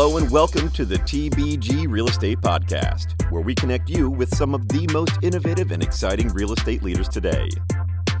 [0.00, 4.54] Hello and welcome to the TBG Real Estate Podcast, where we connect you with some
[4.54, 7.48] of the most innovative and exciting real estate leaders today.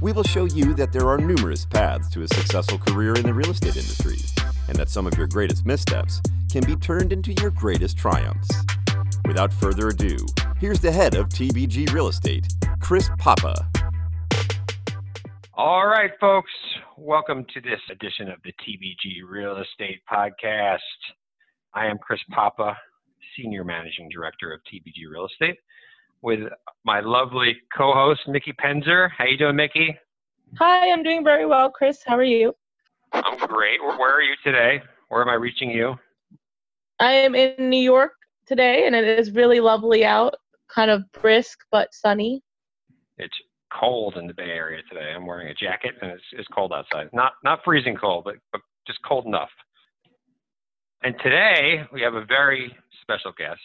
[0.00, 3.32] We will show you that there are numerous paths to a successful career in the
[3.32, 4.18] real estate industry,
[4.66, 6.20] and that some of your greatest missteps
[6.50, 8.50] can be turned into your greatest triumphs.
[9.24, 10.16] Without further ado,
[10.58, 12.48] here's the head of TBG Real Estate,
[12.80, 13.68] Chris Papa.
[15.54, 16.50] All right, folks,
[16.96, 20.78] welcome to this edition of the TBG Real Estate Podcast.
[21.74, 22.76] I am Chris Papa,
[23.36, 25.58] Senior Managing Director of TBG Real Estate,
[26.22, 26.40] with
[26.84, 29.10] my lovely co-host Mickey Penzer.
[29.16, 29.96] How you doing, Mickey?
[30.58, 32.00] Hi, I'm doing very well, Chris.
[32.04, 32.54] How are you?
[33.12, 33.80] I'm great.
[33.82, 34.80] Where are you today?
[35.08, 35.94] Where am I reaching you?
[37.00, 38.12] I am in New York
[38.46, 40.36] today, and it is really lovely out,
[40.68, 42.42] kind of brisk but sunny.
[43.18, 43.36] It's
[43.78, 45.12] cold in the Bay Area today.
[45.14, 47.10] I'm wearing a jacket, and it's, it's cold outside.
[47.12, 49.50] Not not freezing cold, but, but just cold enough.
[51.02, 53.60] And today we have a very special guest,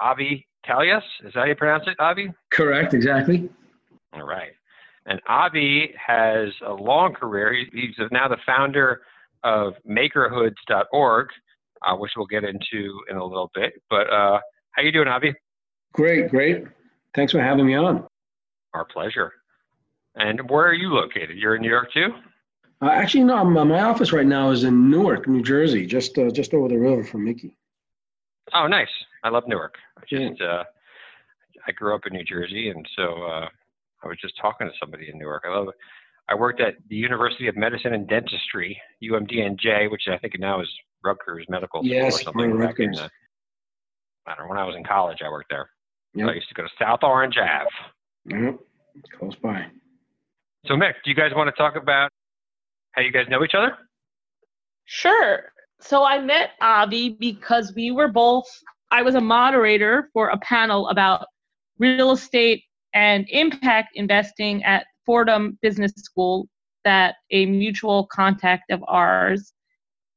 [0.00, 1.02] Avi Telyas.
[1.24, 2.32] Is that how you pronounce it, Avi?
[2.50, 3.50] Correct, exactly.
[4.14, 4.52] All right.
[5.04, 7.54] And Avi has a long career.
[7.72, 9.02] He's now the founder
[9.44, 11.28] of makerhoods.org,
[11.86, 13.74] uh, which we'll get into in a little bit.
[13.90, 14.38] But uh,
[14.70, 15.34] how are you doing, Avi?
[15.92, 16.64] Great, great.
[17.14, 18.06] Thanks for having me on.
[18.72, 19.32] Our pleasure.
[20.14, 21.36] And where are you located?
[21.36, 22.08] You're in New York too?
[22.82, 23.44] Uh, actually, no.
[23.44, 27.04] my office right now is in Newark, New Jersey, just uh, just over the river
[27.04, 27.56] from Mickey.
[28.52, 28.88] Oh, nice.
[29.22, 29.76] I love Newark.
[29.96, 30.46] I just yeah.
[30.46, 30.64] uh,
[31.68, 33.48] I grew up in New Jersey, and so uh,
[34.02, 35.44] I was just talking to somebody in Newark.
[35.46, 35.74] I love it.
[36.28, 40.68] I worked at the University of Medicine and Dentistry, UMDNJ, which I think now is
[41.04, 42.58] Rutgers Medical School yes, or something.
[42.58, 43.08] Back in the,
[44.26, 44.50] I don't know.
[44.50, 45.70] When I was in college, I worked there.
[46.14, 46.26] Yep.
[46.26, 48.42] So I used to go to South Orange Ave.
[48.44, 48.58] Yep,
[49.18, 49.66] close by.
[50.66, 52.10] So, Mick, do you guys want to talk about
[52.92, 53.76] how you guys know each other?
[54.84, 55.52] Sure.
[55.80, 58.46] So I met Avi because we were both,
[58.90, 61.26] I was a moderator for a panel about
[61.78, 62.62] real estate
[62.94, 66.46] and impact investing at Fordham Business School
[66.84, 69.52] that a mutual contact of ours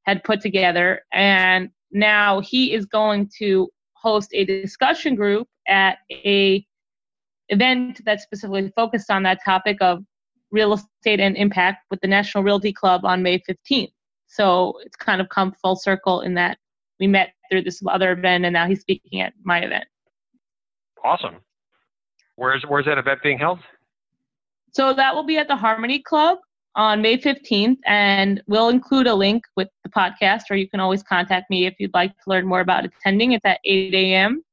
[0.03, 1.01] had put together.
[1.13, 6.65] And now he is going to host a discussion group at a
[7.49, 10.03] event that's specifically focused on that topic of
[10.51, 13.91] real estate and impact with the National Realty Club on May 15th.
[14.27, 16.57] So it's kind of come full circle in that
[16.99, 19.85] we met through this other event and now he's speaking at my event.
[21.03, 21.35] Awesome.
[22.35, 23.59] Where's where's that event being held?
[24.73, 26.39] So that will be at the Harmony Club
[26.75, 31.01] on May 15th, and we'll include a link with the podcast, or you can always
[31.01, 33.31] contact me if you'd like to learn more about attending.
[33.31, 34.43] It's at 8 a.m.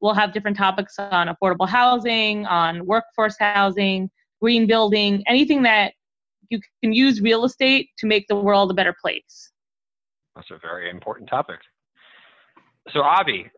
[0.00, 4.08] We'll have different topics on affordable housing, on workforce housing,
[4.42, 5.94] green building, anything that
[6.50, 9.50] you can use real estate to make the world a better place.
[10.34, 11.60] That's a very important topic.
[12.92, 13.48] So, Avi,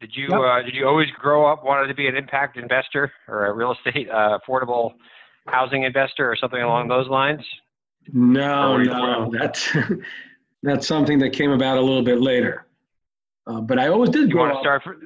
[0.00, 0.40] did you yep.
[0.40, 3.72] uh, did you always grow up wanted to be an impact investor or a real
[3.72, 4.94] estate uh, affordable
[5.46, 7.42] housing investor or something along those lines?
[8.10, 9.76] No, no, that's
[10.62, 12.66] that's something that came about a little bit later.
[13.46, 14.62] Uh, but I always did you grow up.
[14.62, 14.96] Start for,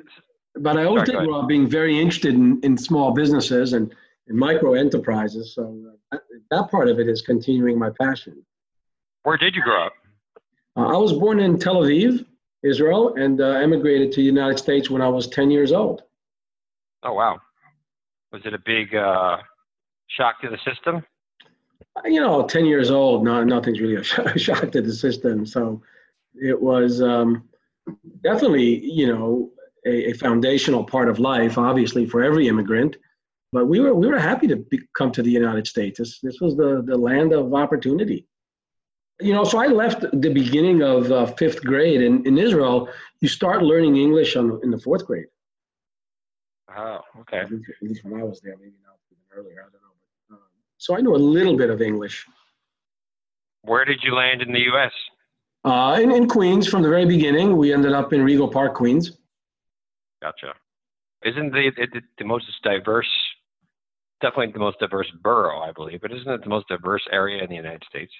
[0.61, 3.93] but I always did grow up being very interested in, in small businesses and
[4.29, 5.55] in micro enterprises.
[5.55, 6.21] So uh, that,
[6.51, 8.45] that, part of it is continuing my passion.
[9.23, 9.93] Where did you grow up?
[10.77, 12.25] Uh, I was born in Tel Aviv,
[12.63, 16.03] Israel, and uh, emigrated to the United States when I was 10 years old.
[17.03, 17.39] Oh, wow.
[18.33, 19.39] Was it a big uh,
[20.09, 21.05] shock to the system?
[22.05, 24.03] You know, 10 years old, no, nothing's really a
[24.39, 25.47] shock to the system.
[25.47, 25.83] So
[26.35, 27.49] it was um,
[28.23, 29.51] definitely, you know,
[29.87, 32.97] a, a, foundational part of life, obviously, for every immigrant.
[33.55, 35.97] But we were we were happy to be, come to the United States.
[36.01, 38.27] This this was the the land of opportunity.
[39.21, 42.01] You know, so I left the beginning of uh, fifth grade.
[42.03, 42.77] In in Israel,
[43.21, 45.29] you start learning English on, in the fourth grade.
[46.77, 47.43] Oh, okay.
[47.43, 47.51] At
[47.81, 49.61] least, when I was there, maybe not even earlier.
[49.61, 49.95] I don't know.
[50.01, 50.41] But, um,
[50.79, 52.27] so I knew a little bit of English.
[53.63, 54.95] Where did you land in the U.S.?
[55.63, 57.57] Uh, in, in Queens from the very beginning.
[57.57, 59.13] We ended up in Rego Park, Queens.
[60.21, 60.55] Gotcha.
[61.25, 63.13] Isn't the, the, the most diverse
[64.25, 66.01] definitely the most diverse borough, I believe.
[66.01, 68.13] But isn't it the most diverse area in the United States?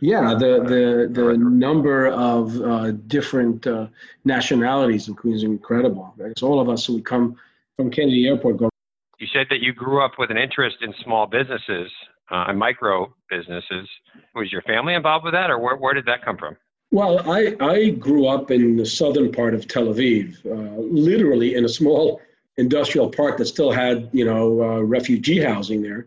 [0.00, 3.88] Yeah, the the the number of uh, different uh,
[4.24, 6.14] nationalities in Queens is incredible.
[6.18, 7.36] It's all of us who come
[7.76, 8.70] from Kennedy Airport go.
[9.18, 11.90] You said that you grew up with an interest in small businesses
[12.30, 13.88] uh, and micro businesses.
[14.36, 16.56] Was your family involved with that, or where where did that come from?
[16.90, 21.66] Well, I, I grew up in the southern part of Tel Aviv, uh, literally in
[21.66, 22.20] a small
[22.58, 26.06] industrial park that still had you know uh, refugee housing there.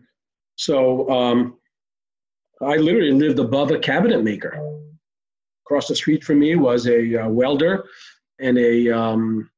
[0.56, 1.58] So um,
[2.60, 4.82] I literally lived above a cabinet maker
[5.72, 7.84] across the street from me was a uh, welder
[8.38, 9.50] and a um,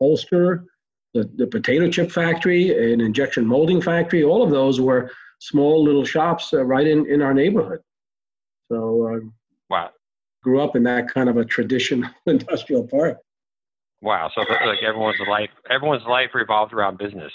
[0.00, 0.64] bolster,
[1.12, 4.24] the, the potato chip factory, an injection molding factory.
[4.24, 5.10] All of those were
[5.40, 7.80] small little shops uh, right in, in our neighborhood.
[8.70, 9.28] So, uh,
[9.68, 9.90] wow.
[10.42, 13.18] Grew up in that kind of a traditional industrial park.
[14.02, 14.30] Wow.
[14.34, 17.32] So like everyone's life, everyone's life revolved around business.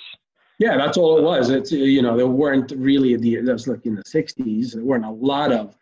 [0.60, 1.50] Yeah, that's all it was.
[1.50, 4.74] It's you know there weren't really the that was like in the '60s.
[4.74, 5.76] There weren't a lot of,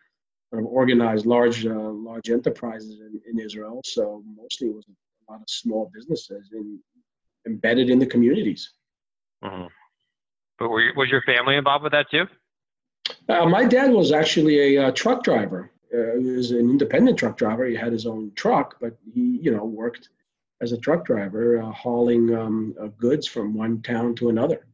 [0.52, 3.82] of organized large uh, large enterprises in, in Israel.
[3.84, 6.78] So mostly it was a lot of small businesses in,
[7.46, 8.72] embedded in the communities.
[9.44, 9.66] Mm-hmm.
[10.58, 12.26] But were you, was your family involved with that too?
[13.28, 15.70] Uh, my dad was actually a uh, truck driver.
[15.92, 17.66] Uh, he was an independent truck driver.
[17.66, 20.08] He had his own truck, but he you know worked
[20.60, 24.66] as a truck driver, uh, hauling um, uh, goods from one town to another.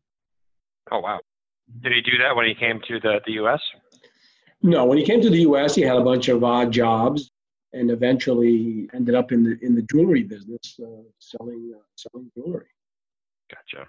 [0.90, 1.20] Oh wow!
[1.82, 3.60] Did he do that when he came to the the U.S.?
[4.62, 7.30] No, when he came to the U.S., he had a bunch of odd jobs,
[7.72, 12.30] and eventually he ended up in the in the jewelry business, uh, selling uh, selling
[12.36, 12.66] jewelry.
[13.50, 13.86] Gotcha.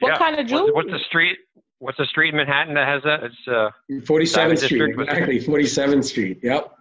[0.00, 0.18] What yeah.
[0.18, 0.72] kind of jewelry?
[0.72, 1.38] What's, what's, the street?
[1.80, 3.22] What's the street in Manhattan that has that?
[3.22, 4.98] It's uh, 47th Street.
[4.98, 6.40] Exactly, 47th Street.
[6.42, 6.72] Yep.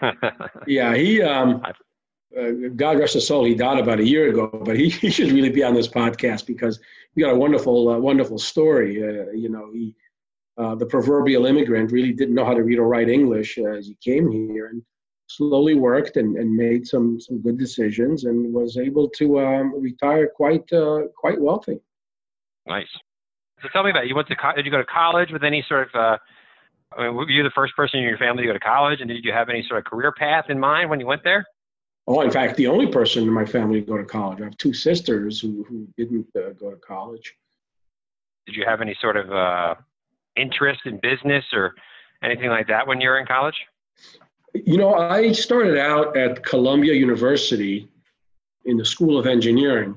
[0.66, 1.62] yeah, he um,
[2.38, 5.32] uh, God rest his soul, he died about a year ago, but he, he should
[5.32, 6.80] really be on this podcast because
[7.14, 9.02] he got a wonderful, uh, wonderful story.
[9.02, 9.94] Uh, you know, he,
[10.56, 13.96] uh, the proverbial immigrant, really didn't know how to read or write English as he
[14.02, 14.82] came here and
[15.26, 20.28] slowly worked and, and made some, some good decisions and was able to um, retire
[20.28, 21.80] quite, uh, quite wealthy.
[22.66, 22.86] Nice.
[23.62, 25.64] So tell me about you went to co- did you go to college with any
[25.66, 26.18] sort of
[26.96, 29.08] I mean, were you the first person in your family to go to college, and
[29.08, 31.44] did you have any sort of career path in mind when you went there?
[32.06, 34.40] Oh, in fact, the only person in my family to go to college.
[34.40, 37.34] I have two sisters who, who didn't uh, go to college.
[38.46, 39.74] Did you have any sort of uh,
[40.36, 41.74] interest in business or
[42.22, 43.56] anything like that when you were in college?
[44.52, 47.88] You know, I started out at Columbia University
[48.66, 49.96] in the School of Engineering.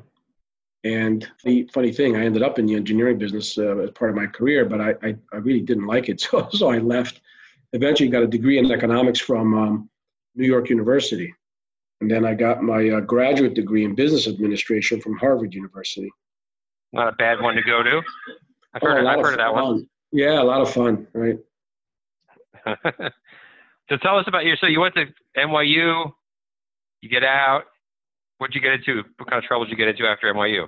[0.83, 4.15] And the funny thing, I ended up in the engineering business uh, as part of
[4.15, 6.21] my career, but I, I, I, really didn't like it.
[6.31, 7.21] So, so I left.
[7.73, 9.89] Eventually got a degree in economics from um,
[10.35, 11.33] New York University.
[12.01, 16.11] And then I got my uh, graduate degree in business administration from Harvard University.
[16.93, 18.01] Not a bad one to go to.
[18.73, 19.87] I've heard, oh, I've heard of, that one.
[20.11, 21.37] Yeah, a lot of fun, right?
[23.89, 24.57] so tell us about your.
[24.57, 25.05] So you went to
[25.35, 26.11] NYU.
[27.01, 27.63] You get out.
[28.37, 29.03] What'd you get into?
[29.17, 30.67] What kind of trouble did you get into after NYU?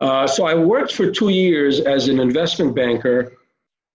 [0.00, 3.34] Uh, so I worked for two years as an investment banker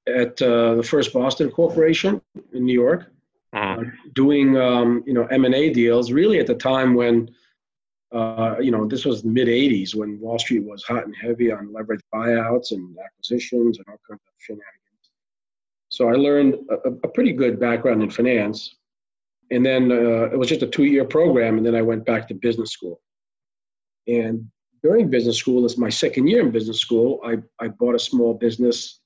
[0.08, 2.22] at uh, the First Boston Corporation
[2.54, 3.12] in New York
[3.58, 3.84] uh,
[4.14, 7.30] doing um, you know M&A deals really at the time when
[8.14, 11.74] uh, you know this was mid 80s when Wall Street was hot and heavy on
[11.74, 15.06] leverage buyouts and acquisitions and all kinds of shenanigans.
[15.90, 18.76] So I learned a, a pretty good background in finance,
[19.52, 22.34] and then uh, it was just a two-year program, and then I went back to
[22.36, 23.02] business school.
[24.08, 24.48] And
[24.84, 28.34] during business school, this my second year in business school, I, I bought a small
[28.34, 29.02] business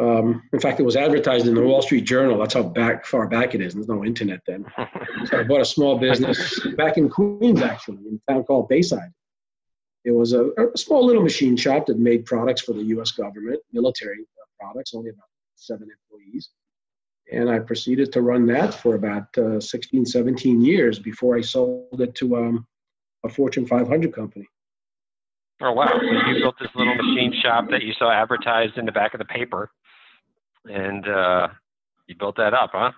[0.00, 2.38] um, in fact, it was advertised in the Wall Street Journal.
[2.38, 3.74] That's how back far back it is.
[3.74, 4.64] There's no internet then.
[5.26, 9.12] so I bought a small business back in Queens, actually, in a town called Bayside.
[10.04, 13.10] It was a, a small little machine shop that made products for the U.S.
[13.10, 14.24] government, military
[14.58, 16.48] products, only about seven employees.
[17.30, 22.00] And I proceeded to run that for about uh, 16, 17 years before I sold
[22.00, 22.66] it to um,
[23.24, 24.46] a Fortune 500 company.
[25.62, 25.88] Oh wow!
[25.88, 29.18] So you built this little machine shop that you saw advertised in the back of
[29.18, 29.70] the paper
[30.68, 31.48] and uh,
[32.06, 32.92] you built that up, huh?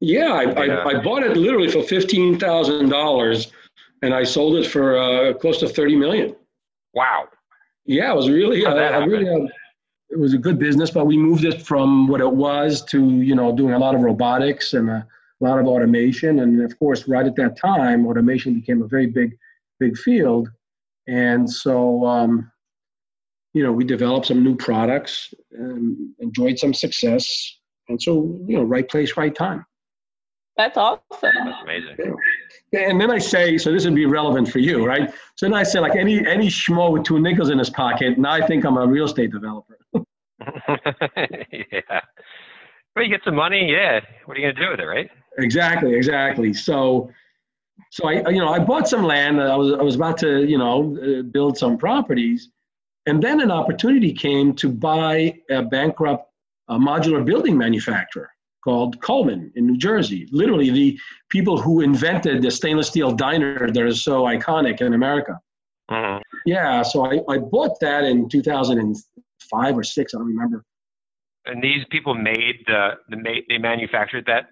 [0.00, 3.52] Yeah, I, I, I bought it literally for fifteen thousand dollars,
[4.02, 6.34] and I sold it for uh, close to thirty million.
[6.94, 7.28] Wow.
[7.86, 9.46] Yeah, it was really, uh, really, uh,
[10.10, 13.34] it was a good business, but we moved it from what it was to you
[13.34, 15.06] know doing a lot of robotics and a
[15.40, 19.36] lot of automation, and of course, right at that time, automation became a very big,
[19.78, 20.50] big field,
[21.08, 22.49] and so um,
[23.52, 28.62] you know, we developed some new products, and enjoyed some success, and so you know,
[28.62, 29.64] right place, right time.
[30.56, 31.00] That's awesome.
[31.22, 32.14] That's amazing.
[32.72, 32.90] Yeah.
[32.90, 35.10] And then I say, so this would be relevant for you, right?
[35.36, 38.32] So then I say, like any any schmo with two nickels in his pocket, now
[38.32, 39.78] I think I'm a real estate developer.
[40.42, 42.00] yeah.
[42.94, 44.00] But you get some money, yeah.
[44.24, 45.10] What are you gonna do with it, right?
[45.38, 46.52] Exactly, exactly.
[46.52, 47.10] So,
[47.90, 49.40] so I, you know, I bought some land.
[49.40, 52.50] I was I was about to, you know, uh, build some properties,
[53.06, 56.30] and then an opportunity came to buy a bankrupt
[56.68, 58.30] uh, modular building manufacturer
[58.62, 60.28] called Kullman in New Jersey.
[60.32, 60.98] Literally, the
[61.30, 65.40] people who invented the stainless steel diner that is so iconic in America.
[65.90, 66.22] Mm-hmm.
[66.46, 70.64] Yeah, so I, I bought that in 2005 or six, I don't remember.
[71.46, 74.50] And these people made the, the they manufactured that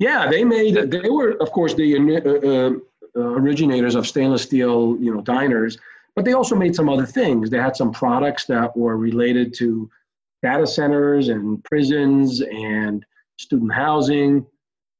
[0.00, 0.74] Yeah, they made.
[0.90, 2.70] They were, of course, the uh, uh,
[3.18, 5.78] uh, originators of stainless steel, you know, diners,
[6.16, 7.50] but they also made some other things.
[7.50, 9.88] They had some products that were related to
[10.42, 13.04] data centers and prisons and
[13.38, 14.46] student housing.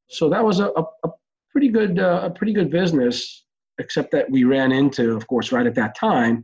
[0.08, 1.08] So that was a, a,
[1.50, 3.42] pretty good, uh, a pretty good business.
[3.78, 6.42] Except that we ran into, of course, right at that time,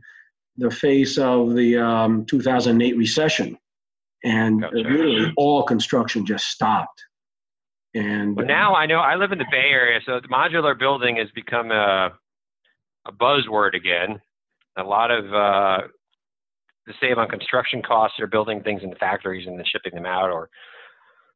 [0.57, 3.57] the face of the um, 2008 recession,
[4.23, 4.75] and gotcha.
[4.75, 7.03] literally all construction just stopped.
[7.95, 11.15] And but now I know I live in the Bay Area, so the modular building
[11.15, 12.11] has become a
[13.05, 14.21] a buzzword again.
[14.77, 15.87] A lot of uh,
[16.87, 20.05] to save on construction costs or building things in the factories and then shipping them
[20.05, 20.49] out or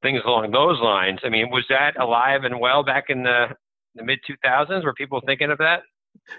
[0.02, 1.20] things along those lines.
[1.24, 3.48] I mean, was that alive and well back in the,
[3.96, 4.84] the mid 2000s?
[4.84, 5.84] Were people thinking of that?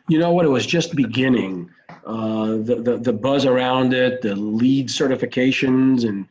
[0.08, 0.44] You know what?
[0.44, 1.70] It was just beginning.
[2.04, 6.26] Uh, the, the, the buzz around it, the LEED certifications, and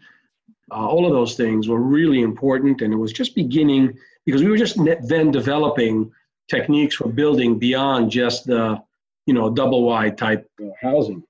[0.71, 2.81] uh, all of those things were really important.
[2.81, 6.11] And it was just beginning because we were just then developing
[6.49, 8.81] techniques for building beyond just the,
[9.27, 10.49] you know, double wide type
[10.81, 11.21] housing.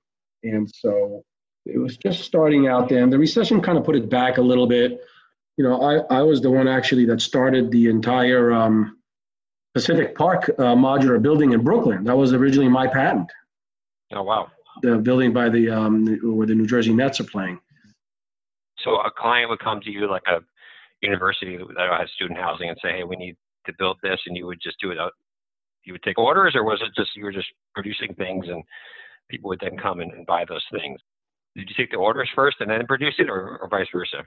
[0.44, 1.22] And so
[1.66, 3.10] it was just starting out then.
[3.10, 5.00] The recession kind of put it back a little bit.
[5.58, 8.96] You know, I, I was the one actually that started the entire um,
[9.74, 12.04] Pacific Park uh, modular building in Brooklyn.
[12.04, 13.30] That was originally my patent.
[14.12, 14.50] Oh wow!
[14.82, 17.58] The building by the um, where the New Jersey Nets are playing.
[18.78, 20.38] So a client would come to you like a
[21.02, 23.36] university that has student housing and say, "Hey, we need
[23.66, 25.12] to build this," and you would just do it out.
[25.84, 28.62] You would take orders, or was it just you were just producing things and
[29.30, 31.00] people would then come and, and buy those things?
[31.56, 34.24] Did you take the orders first and then produce it, or, or vice versa?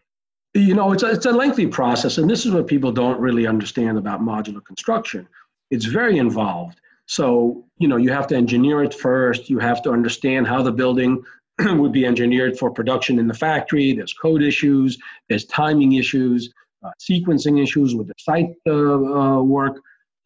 [0.54, 3.48] You know, it's a, it's a lengthy process, and this is what people don't really
[3.48, 5.28] understand about modular construction.
[5.70, 6.82] It's very involved.
[7.06, 9.50] So, you know, you have to engineer it first.
[9.50, 11.24] You have to understand how the building
[11.60, 13.94] would be engineered for production in the factory.
[13.94, 14.98] There's code issues,
[15.30, 16.54] there's timing issues,
[16.84, 19.80] uh, sequencing issues with the site uh, uh, work.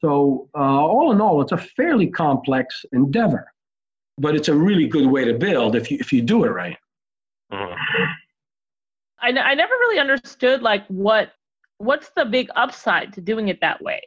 [0.05, 3.51] So, uh, all in all, it's a fairly complex endeavor,
[4.19, 6.77] but it's a really good way to build if you, if you do it right.
[7.51, 8.03] Mm-hmm.
[9.19, 11.31] I, n- I never really understood like what
[11.79, 14.00] what's the big upside to doing it that way.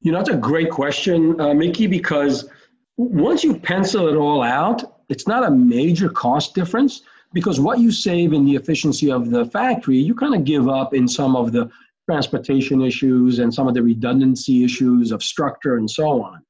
[0.00, 2.50] You know, that's a great question, uh, Mickey, because
[2.96, 7.92] once you pencil it all out, it's not a major cost difference because what you
[7.92, 11.52] save in the efficiency of the factory, you kind of give up in some of
[11.52, 11.70] the
[12.08, 16.40] transportation issues and some of the redundancy issues of structure and so on.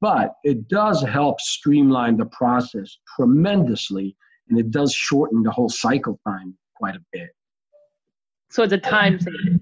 [0.00, 4.16] But it does help streamline the process tremendously
[4.48, 7.30] and it does shorten the whole cycle time quite a bit.
[8.50, 9.60] So it's a time saving.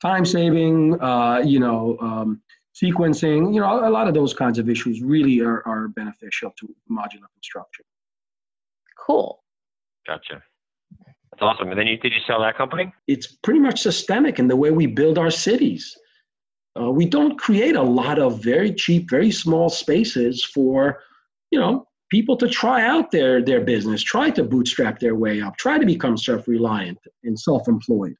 [0.00, 2.42] Time saving, uh, you know, um,
[2.74, 6.66] sequencing, you know, a lot of those kinds of issues really are, are beneficial to
[6.90, 7.84] modular construction.
[8.98, 9.42] Cool.
[10.06, 10.42] Gotcha.
[11.34, 11.70] That's awesome.
[11.70, 12.92] And then you, did you sell that company?
[13.08, 15.96] It's pretty much systemic in the way we build our cities.
[16.80, 21.00] Uh, we don't create a lot of very cheap, very small spaces for,
[21.50, 25.56] you know, people to try out their, their business, try to bootstrap their way up,
[25.56, 28.14] try to become self reliant and self employed.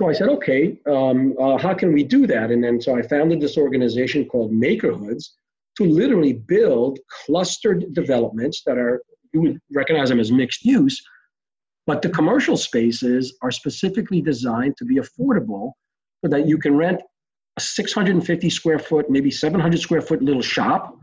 [0.00, 2.50] So I said, okay, um, uh, how can we do that?
[2.50, 5.30] And then so I founded this organization called Makerhoods
[5.78, 11.02] to literally build clustered developments that are, you would recognize them as mixed use,
[11.88, 15.72] but the commercial spaces are specifically designed to be affordable
[16.22, 17.00] so that you can rent
[17.56, 20.94] a 650 square foot, maybe 700 square foot little shop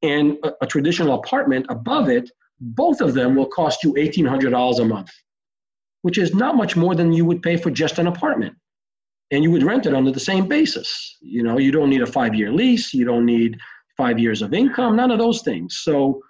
[0.00, 4.84] and a, a traditional apartment above it, both of them will cost you $1,800 a
[4.84, 5.10] month,
[6.02, 8.54] which is not much more than you would pay for just an apartment.
[9.32, 11.16] And you would rent it under the same basis.
[11.20, 13.58] You know, you don't need a five year lease, you don't need
[13.96, 15.78] five years of income, none of those things.
[15.78, 16.20] So,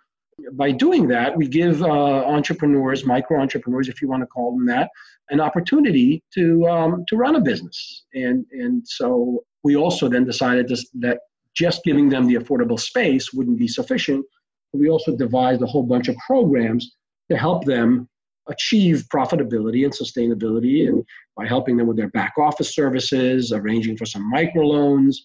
[0.53, 4.67] by doing that, we give uh, entrepreneurs, micro entrepreneurs, if you want to call them
[4.67, 4.91] that,
[5.31, 8.05] an opportunity to um, to run a business.
[8.15, 10.69] And and so we also then decided
[11.01, 11.19] that
[11.55, 14.25] just giving them the affordable space wouldn't be sufficient.
[14.73, 16.97] We also devised a whole bunch of programs
[17.31, 18.09] to help them
[18.49, 21.05] achieve profitability and sustainability and
[21.37, 25.17] by helping them with their back office services, arranging for some microloans,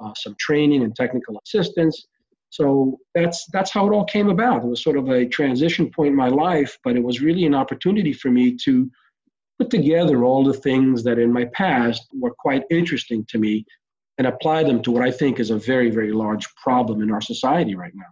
[0.00, 2.06] uh, some training and technical assistance.
[2.50, 4.64] So that's that's how it all came about.
[4.64, 7.54] It was sort of a transition point in my life, but it was really an
[7.54, 8.90] opportunity for me to
[9.58, 13.64] put together all the things that in my past were quite interesting to me
[14.18, 17.20] and apply them to what I think is a very, very large problem in our
[17.20, 18.06] society right now.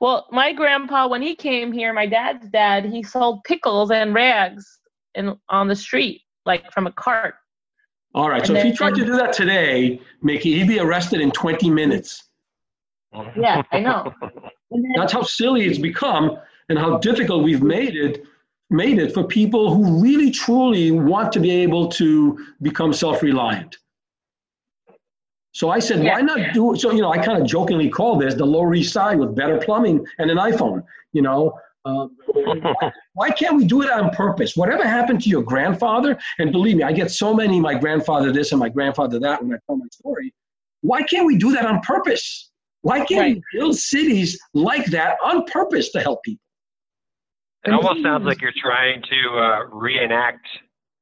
[0.00, 4.80] Well, my grandpa, when he came here, my dad's dad, he sold pickles and rags
[5.14, 7.34] in on the street, like from a cart.
[8.14, 8.38] All right.
[8.38, 11.70] And so if he tried to do that today, Mickey, he'd be arrested in 20
[11.70, 12.30] minutes.
[13.36, 14.12] Yeah, I know.
[14.96, 16.38] That's how silly it's become
[16.68, 18.24] and how difficult we've made it
[18.72, 23.76] made it for people who really truly want to be able to become self-reliant
[25.52, 26.14] So I said, yeah.
[26.14, 26.80] why not do it?
[26.80, 29.58] So, you know, I kind of jokingly call this the Lower East Side with better
[29.58, 30.82] plumbing and an iPhone.
[31.12, 31.52] You know,
[31.84, 34.56] uh, why, why, can't we do it on purpose?
[34.56, 38.52] Whatever happened to your grandfather, and believe me, I get so many my grandfather this
[38.52, 40.32] and my grandfather that when I tell my story.
[40.80, 42.51] Why can't we do that on purpose?
[42.82, 43.42] Why can't right.
[43.52, 46.42] we build cities like that on purpose to help people?
[47.64, 50.46] It almost sounds like you're trying to uh, reenact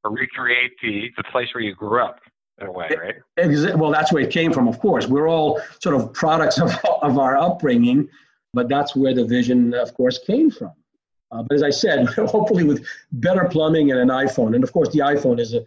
[0.05, 2.21] or recreate the, the place where you grew up
[2.61, 2.91] in a way,
[3.37, 3.77] right?
[3.77, 5.07] Well, that's where it came from, of course.
[5.07, 6.73] We're all sort of products of,
[7.03, 8.09] of our upbringing,
[8.53, 10.73] but that's where the vision, of course, came from.
[11.33, 14.91] Uh, but as I said, hopefully with better plumbing and an iPhone, and of course
[14.91, 15.61] the iPhone is a,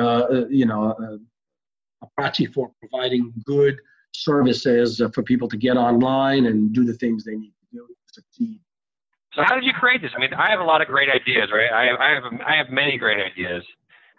[0.00, 1.18] uh, you know, a,
[2.02, 3.80] a proxy for providing good
[4.22, 7.86] services uh, for people to get online and do the things they need to do
[7.86, 8.60] to succeed.
[9.34, 10.12] So how did you create this?
[10.16, 11.70] I mean, I have a lot of great ideas, right?
[11.70, 13.62] I have, I have, I have many great ideas.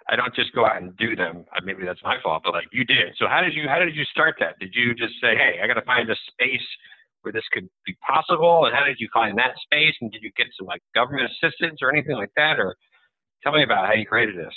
[0.09, 1.43] I don't just go out and do them.
[1.63, 3.15] Maybe that's my fault, but like you did.
[3.17, 4.59] So how did you, how did you start that?
[4.59, 6.67] Did you just say, hey, I got to find a space
[7.23, 8.65] where this could be possible?
[8.65, 9.95] And how did you find that space?
[9.99, 12.59] And did you get some like government assistance or anything like that?
[12.59, 12.75] Or
[13.43, 14.53] tell me about how you created this.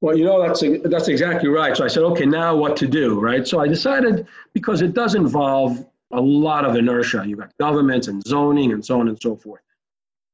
[0.00, 1.76] Well, you know, that's, that's exactly right.
[1.76, 3.46] So I said, okay, now what to do, right?
[3.46, 7.24] So I decided because it does involve a lot of inertia.
[7.26, 9.62] You've got governments and zoning and so on and so forth.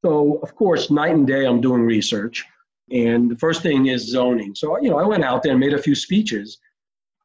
[0.03, 2.45] So, of course, night and day, I'm doing research.
[2.91, 4.53] And the first thing is zoning.
[4.55, 6.59] So, you know, I went out there and made a few speeches.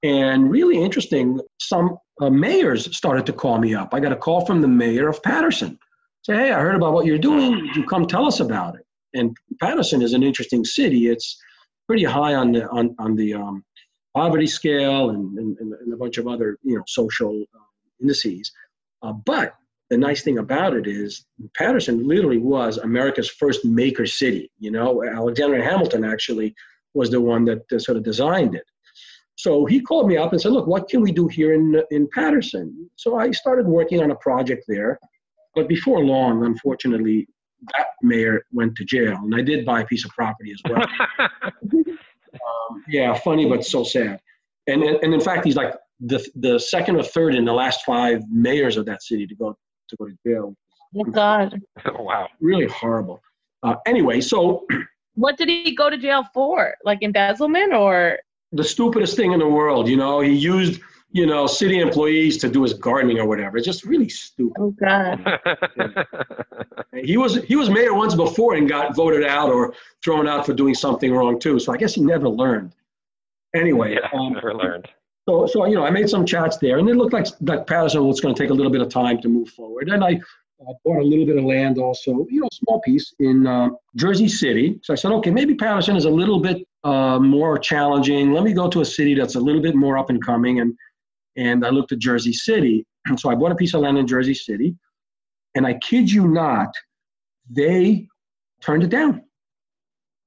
[0.02, 3.92] And really interesting, some uh, mayors started to call me up.
[3.92, 5.78] I got a call from the mayor of Paterson.
[6.22, 7.50] Say, hey, I heard about what you're doing.
[7.60, 8.86] Would you come tell us about it?
[9.14, 11.08] And Paterson is an interesting city.
[11.08, 11.38] It's
[11.86, 13.64] pretty high on the on, on the um,
[14.14, 17.58] poverty scale and, and, and, a bunch of other you know social uh,
[18.00, 18.50] indices.
[19.02, 19.54] Uh, but
[19.90, 21.24] the nice thing about it is
[21.54, 24.50] Paterson literally was America's first maker city.
[24.58, 26.54] You know, Alexander Hamilton actually
[26.94, 28.64] was the one that uh, sort of designed it.
[29.36, 32.08] So he called me up and said, "Look, what can we do here in in
[32.08, 34.98] Paterson?" So I started working on a project there.
[35.54, 37.26] But before long, unfortunately,
[37.76, 40.86] that mayor went to jail, and I did buy a piece of property as well.
[41.18, 44.20] um, yeah, funny but so sad.
[44.66, 47.84] And, and and in fact, he's like the the second or third in the last
[47.84, 49.56] five mayors of that city to go
[49.88, 50.54] to go to jail.
[50.96, 51.60] Oh God!
[51.98, 52.28] Wow!
[52.40, 53.20] Really horrible.
[53.62, 54.66] Uh, anyway, so
[55.14, 56.74] what did he go to jail for?
[56.84, 58.18] Like embezzlement or?
[58.52, 59.88] The stupidest thing in the world.
[59.88, 60.80] You know, he used
[61.16, 63.56] you know city employees to do his gardening or whatever.
[63.56, 64.56] It's just really stupid.
[64.60, 65.16] Oh God!
[67.02, 69.72] he was he was mayor once before and got voted out or
[70.04, 71.58] thrown out for doing something wrong too.
[71.58, 72.72] So I guess he never learned.
[73.54, 74.88] Anyway, yeah, um, never learned.
[75.26, 78.04] So, so you know, I made some chats there, and it looked like that Paterson
[78.04, 79.88] was going to take a little bit of time to move forward.
[79.88, 80.20] And I
[80.60, 84.28] uh, bought a little bit of land also, you know, small piece in uh, Jersey
[84.28, 84.78] City.
[84.82, 88.32] So I said, okay, maybe Paterson is a little bit uh, more challenging.
[88.32, 90.60] Let me go to a city that's a little bit more up and coming.
[90.60, 90.76] And
[91.36, 92.86] and I looked at Jersey City.
[93.06, 94.74] And so I bought a piece of land in Jersey City,
[95.54, 96.74] and I kid you not,
[97.50, 98.08] they
[98.60, 99.22] turned it down.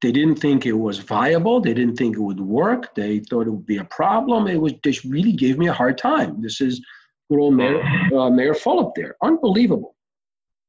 [0.02, 1.60] They didn't think it was viable.
[1.60, 2.96] They didn't think it would work.
[2.96, 4.48] They thought it would be a problem.
[4.48, 6.42] It was just really gave me a hard time.
[6.42, 6.82] This is
[7.30, 7.82] good old Mayor,
[8.16, 9.16] uh, Mayor Fulop there.
[9.22, 9.96] Unbelievable.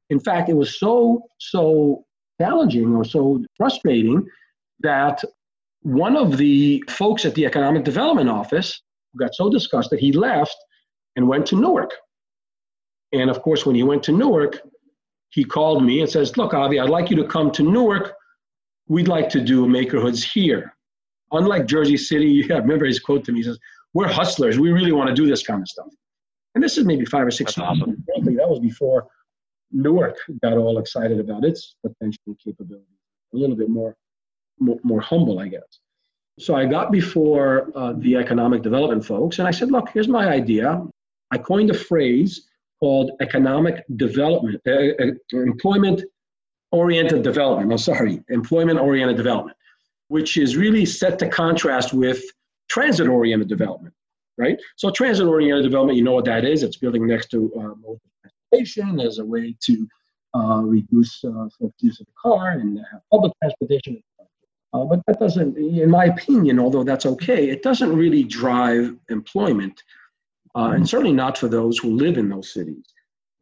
[0.09, 2.03] In fact, it was so, so
[2.41, 4.27] challenging or so frustrating
[4.81, 5.23] that
[5.83, 8.81] one of the folks at the Economic Development Office
[9.19, 10.55] got so disgusted he left
[11.15, 11.91] and went to Newark.
[13.13, 14.61] And of course, when he went to Newark,
[15.29, 18.15] he called me and says, Look, Avi, I'd like you to come to Newark
[18.91, 20.75] we'd like to do makerhoods here.
[21.31, 23.57] Unlike Jersey City, I remember his quote to me, he says,
[23.93, 24.59] we're hustlers.
[24.59, 25.87] We really want to do this kind of stuff.
[26.55, 27.81] And this is maybe five or six That's years.
[27.81, 28.03] Awesome.
[28.05, 29.07] Frankly, that was before
[29.71, 32.85] Newark got all excited about its potential capability.
[33.33, 33.95] A little bit more,
[34.59, 35.79] more, more humble, I guess.
[36.39, 40.27] So I got before uh, the economic development folks and I said, look, here's my
[40.27, 40.81] idea.
[41.31, 42.47] I coined a phrase
[42.79, 46.03] called economic development, uh, uh employment
[46.71, 49.57] oriented development, no, sorry, employment oriented development,
[50.07, 52.23] which is really set to contrast with
[52.69, 53.93] transit oriented development,
[54.37, 54.57] right?
[54.77, 56.63] So, transit oriented development, you know what that is.
[56.63, 59.87] It's building next to uh, mode transportation as a way to
[60.33, 64.01] uh, reduce uh, folks' use of the car and have public transportation.
[64.73, 69.81] Uh, but that doesn't, in my opinion, although that's okay, it doesn't really drive employment,
[70.55, 72.85] uh, and certainly not for those who live in those cities.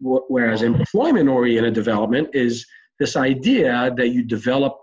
[0.02, 2.65] Whereas employment oriented development is
[3.00, 4.80] this idea that you develop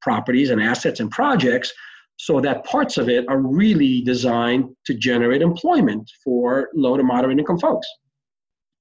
[0.00, 1.72] properties and assets and projects
[2.16, 7.38] so that parts of it are really designed to generate employment for low to moderate
[7.38, 7.86] income folks.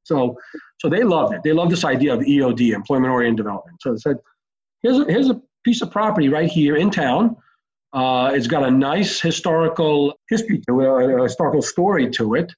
[0.04, 0.38] So,
[0.78, 1.42] so they loved it.
[1.44, 3.82] They love this idea of EOD, employment oriented development.
[3.82, 4.18] So they said,
[4.84, 7.36] here's a, here's a piece of property right here in town.
[7.91, 12.54] Uh, it's got a nice historical history to it, a historical story to it.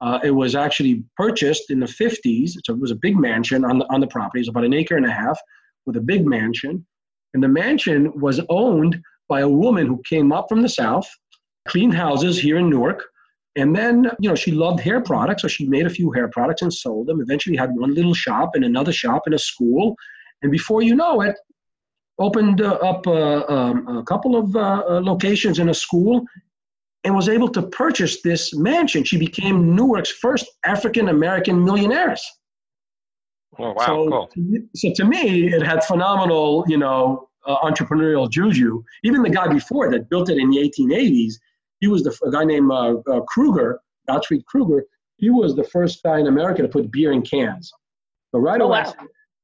[0.00, 2.50] Uh, it was actually purchased in the 50s.
[2.64, 4.40] So it was a big mansion on the, on the property.
[4.40, 5.38] It's about an acre and a half
[5.86, 6.84] with a big mansion.
[7.34, 11.08] And the mansion was owned by a woman who came up from the South,
[11.68, 13.04] cleaned houses here in Newark.
[13.54, 16.62] And then, you know, she loved hair products, so she made a few hair products
[16.62, 17.20] and sold them.
[17.20, 19.94] Eventually had one little shop and another shop and a school.
[20.42, 21.36] And before you know it,
[22.22, 26.24] opened uh, up uh, um, a couple of uh, uh, locations in a school
[27.04, 29.02] and was able to purchase this mansion.
[29.02, 32.22] She became Newark's first African American millionaires.
[33.58, 34.30] Oh, wow, so, cool.
[34.74, 38.82] so to me, it had phenomenal, you know, uh, entrepreneurial juju.
[39.02, 41.34] Even the guy before that built it in the 1880s,
[41.80, 44.84] he was the a guy named uh, uh, Krueger, Gottfried Krueger.
[45.18, 47.70] He was the first guy in America to put beer in cans.
[48.30, 48.94] So right Oh, away, wow.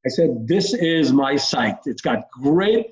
[0.08, 1.80] I said, "This is my site.
[1.84, 2.86] It's got great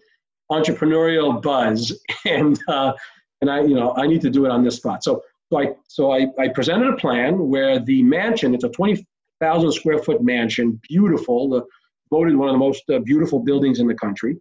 [0.53, 1.79] entrepreneurial buzz,
[2.27, 2.93] and uh,
[3.41, 5.65] and I, you know, I need to do it on this spot." So, so I,
[5.89, 9.07] so I, I presented a plan where the mansion, it's a twenty
[9.41, 11.63] thousand square foot mansion, beautiful, the,
[12.11, 14.37] voted one of the most uh, beautiful buildings in the country.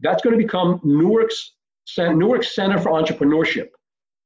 [0.00, 1.54] That's going to become Newark's
[1.98, 3.68] Newark Center for Entrepreneurship.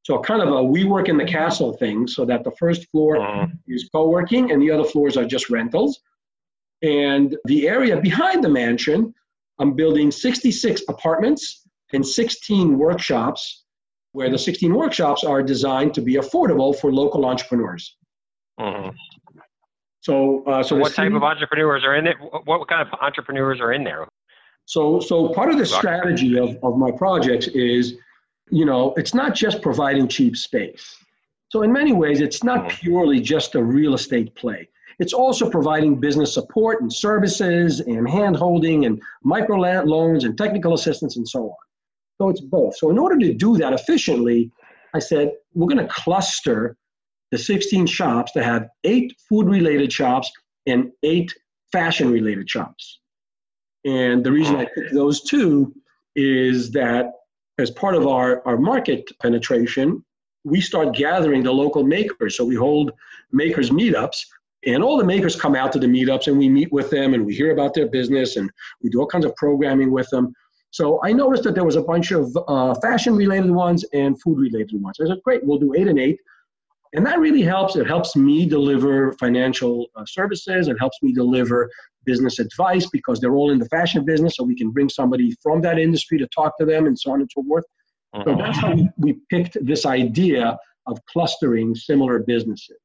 [0.02, 3.16] So kind of a we work in the castle thing, so that the first floor
[3.16, 3.52] Mhm.
[3.68, 6.00] is co-working and the other floors are just rentals.
[6.82, 9.14] And the area behind the mansion,
[9.58, 13.64] I'm building 66 apartments and 16 workshops,
[14.12, 17.96] where the 16 workshops are designed to be affordable for local entrepreneurs.
[18.58, 18.94] Mhm.
[20.00, 22.16] So, uh, so So what type city- of entrepreneurs are in it?
[22.44, 24.08] What, kind of entrepreneurs are in there?
[24.64, 27.96] So, so part of the strategy of, of my projects is,
[28.50, 30.96] you know, it's not just providing cheap space.
[31.50, 32.70] So in many ways, it's not Mhm.
[32.80, 34.68] purely just a real estate play.
[35.00, 41.16] It's also providing business support and services and handholding and micro loans and technical assistance
[41.16, 41.56] and so on.
[42.20, 42.76] So it's both.
[42.76, 44.52] So in order to do that efficiently,
[44.94, 46.76] I said, we're going to cluster
[47.30, 50.30] the 16 shops to have eight food related shops
[50.66, 51.34] and eight
[51.72, 53.00] fashion related shops.
[53.86, 55.74] And the reason I picked those two
[56.14, 57.12] is that
[57.58, 60.04] as part of our, our market penetration,
[60.44, 62.36] we start gathering the local makers.
[62.36, 62.92] So we hold
[63.32, 64.18] makers meetups,
[64.66, 67.25] and all the makers come out to the meetups and we meet with them and
[67.25, 68.51] we hear about their business and
[68.83, 70.33] we do all kinds of programming with them.
[70.70, 74.38] So I noticed that there was a bunch of uh, fashion related ones and food
[74.38, 74.99] related ones.
[75.01, 76.20] I said, great, we'll do eight and eight.
[76.92, 77.77] And that really helps.
[77.77, 80.68] It helps me deliver financial uh, services.
[80.68, 81.70] It helps me deliver
[82.05, 84.37] business advice because they're all in the fashion business.
[84.37, 87.20] So we can bring somebody from that industry to talk to them and so on
[87.20, 87.64] and so forth.
[88.25, 92.79] So that's how we, we picked this idea of clustering similar businesses.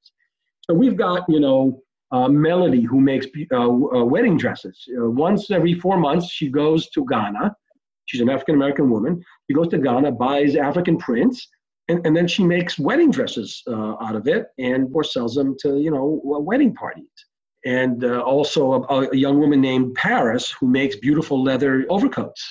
[0.69, 4.83] So we've got, you know, uh, Melody who makes uh, uh, wedding dresses.
[4.97, 7.55] Uh, once every four months, she goes to Ghana.
[8.05, 9.23] She's an African American woman.
[9.47, 11.47] She goes to Ghana, buys African prints,
[11.87, 15.55] and, and then she makes wedding dresses uh, out of it and or sells them
[15.59, 17.05] to, you know, wedding parties.
[17.65, 22.43] And uh, also a, a young woman named Paris who makes beautiful leather overcoats.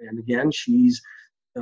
[0.00, 1.00] And again, she's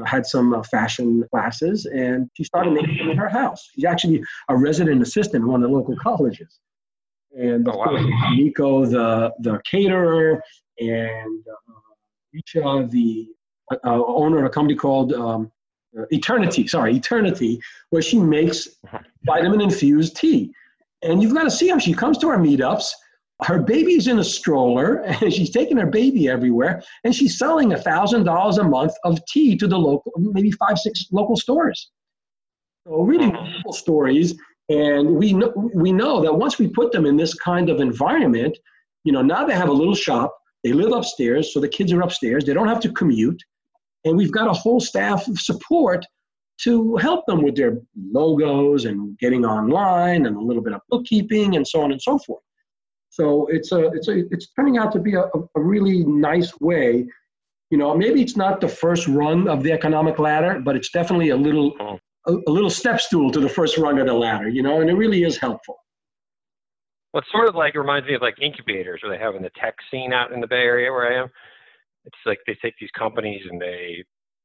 [0.07, 3.69] had some uh, fashion classes and she started making them in her house.
[3.75, 6.59] She's actually a resident assistant in one of the local colleges.
[7.39, 7.85] And of Oh, wow.
[7.87, 10.43] course, Nico, the, the caterer,
[10.81, 11.73] and uh,
[12.35, 13.29] Richa, the
[13.73, 15.51] uh, owner of a company called um,
[15.99, 18.69] uh, Eternity, sorry, Eternity, where she makes
[19.25, 20.53] vitamin infused tea.
[21.03, 22.93] And you've got to see how she comes to our meetups.
[23.45, 27.79] Her baby's in a stroller, and she's taking her baby everywhere, and she's selling a
[27.79, 31.91] thousand dollars a month of tea to the local, maybe five, six local stores.
[32.87, 34.35] So really wonderful stories,
[34.69, 38.57] and we know we know that once we put them in this kind of environment,
[39.05, 40.37] you know, now they have a little shop.
[40.65, 42.45] They live upstairs, so the kids are upstairs.
[42.45, 43.41] They don't have to commute,
[44.05, 46.05] and we've got a whole staff of support
[46.63, 47.79] to help them with their
[48.13, 52.19] logos and getting online and a little bit of bookkeeping and so on and so
[52.19, 52.43] forth.
[53.13, 57.07] So it's a it's a it's turning out to be a, a really nice way.
[57.71, 61.29] You know, maybe it's not the first rung of the economic ladder, but it's definitely
[61.29, 61.75] a little
[62.27, 64.49] a, a little step stool to the first rung of the ladder.
[64.49, 65.77] You know, and it really is helpful.
[67.13, 69.43] Well, it's sort of like it reminds me of like incubators where they have in
[69.43, 71.29] the tech scene out in the Bay Area where I am.
[72.07, 74.03] It's like they take these companies and they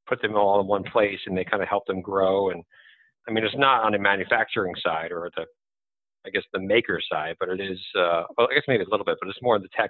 [0.09, 2.49] put them all in one place and they kind of help them grow.
[2.49, 2.63] And
[3.29, 5.45] I mean, it's not on the manufacturing side or the,
[6.27, 7.79] I guess the maker side, but it is.
[7.97, 9.89] Uh, well, I guess maybe a little bit, but it's more on the tech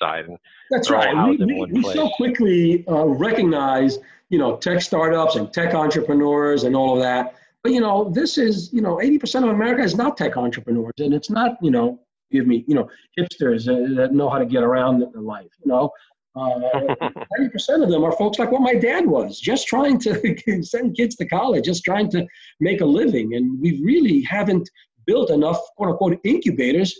[0.00, 0.26] side.
[0.26, 0.36] And
[0.70, 1.14] That's right.
[1.38, 3.98] We, we, we so quickly uh, recognize,
[4.28, 7.36] you know, tech startups and tech entrepreneurs and all of that.
[7.62, 11.14] But you know, this is, you know, 80% of America is not tech entrepreneurs, and
[11.14, 12.00] it's not, you know,
[12.32, 15.52] give me, you know, hipsters uh, that know how to get around in life.
[15.64, 15.90] You know,
[16.34, 16.58] Uh,
[17.38, 21.14] 90% of them are folks like what my dad was, just trying to send kids
[21.16, 22.26] to college, just trying to
[22.58, 23.34] make a living.
[23.34, 24.68] And we really haven't
[25.06, 26.98] built enough quote unquote incubators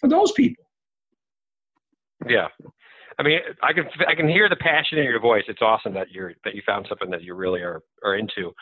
[0.00, 0.64] for those people.
[2.28, 2.48] Yeah.
[3.18, 5.44] I mean, I can I can hear the passion in your voice.
[5.48, 8.52] It's awesome that you're that you found something that you really are are into.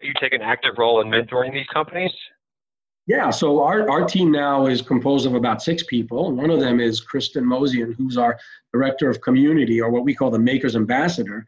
[0.00, 2.12] You take an active role in mentoring these companies.
[3.06, 6.30] Yeah, so our, our team now is composed of about six people.
[6.30, 8.38] One of them is Kristen Mosian, who's our
[8.70, 11.46] director of community, or what we call the Makers Ambassador.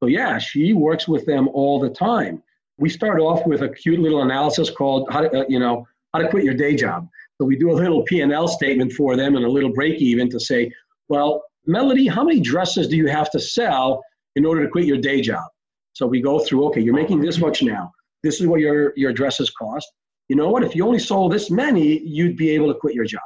[0.00, 2.42] So yeah, she works with them all the time.
[2.78, 6.20] We start off with a cute little analysis called how to, uh, you know, how
[6.20, 7.08] to quit your day job.
[7.40, 10.40] So we do a little P&L statement for them and a little break even to
[10.40, 10.72] say,
[11.08, 14.02] well, Melody, how many dresses do you have to sell
[14.36, 15.44] in order to quit your day job?
[15.92, 17.92] So we go through, okay, you're making this much now.
[18.22, 19.88] This is what your, your dresses cost
[20.28, 20.62] you know what?
[20.62, 23.22] If you only sold this many, you'd be able to quit your job.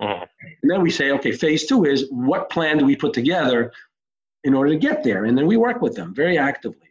[0.00, 0.22] Mm-hmm.
[0.62, 3.72] And then we say, okay, phase two is what plan do we put together
[4.44, 5.24] in order to get there?
[5.24, 6.87] And then we work with them very actively.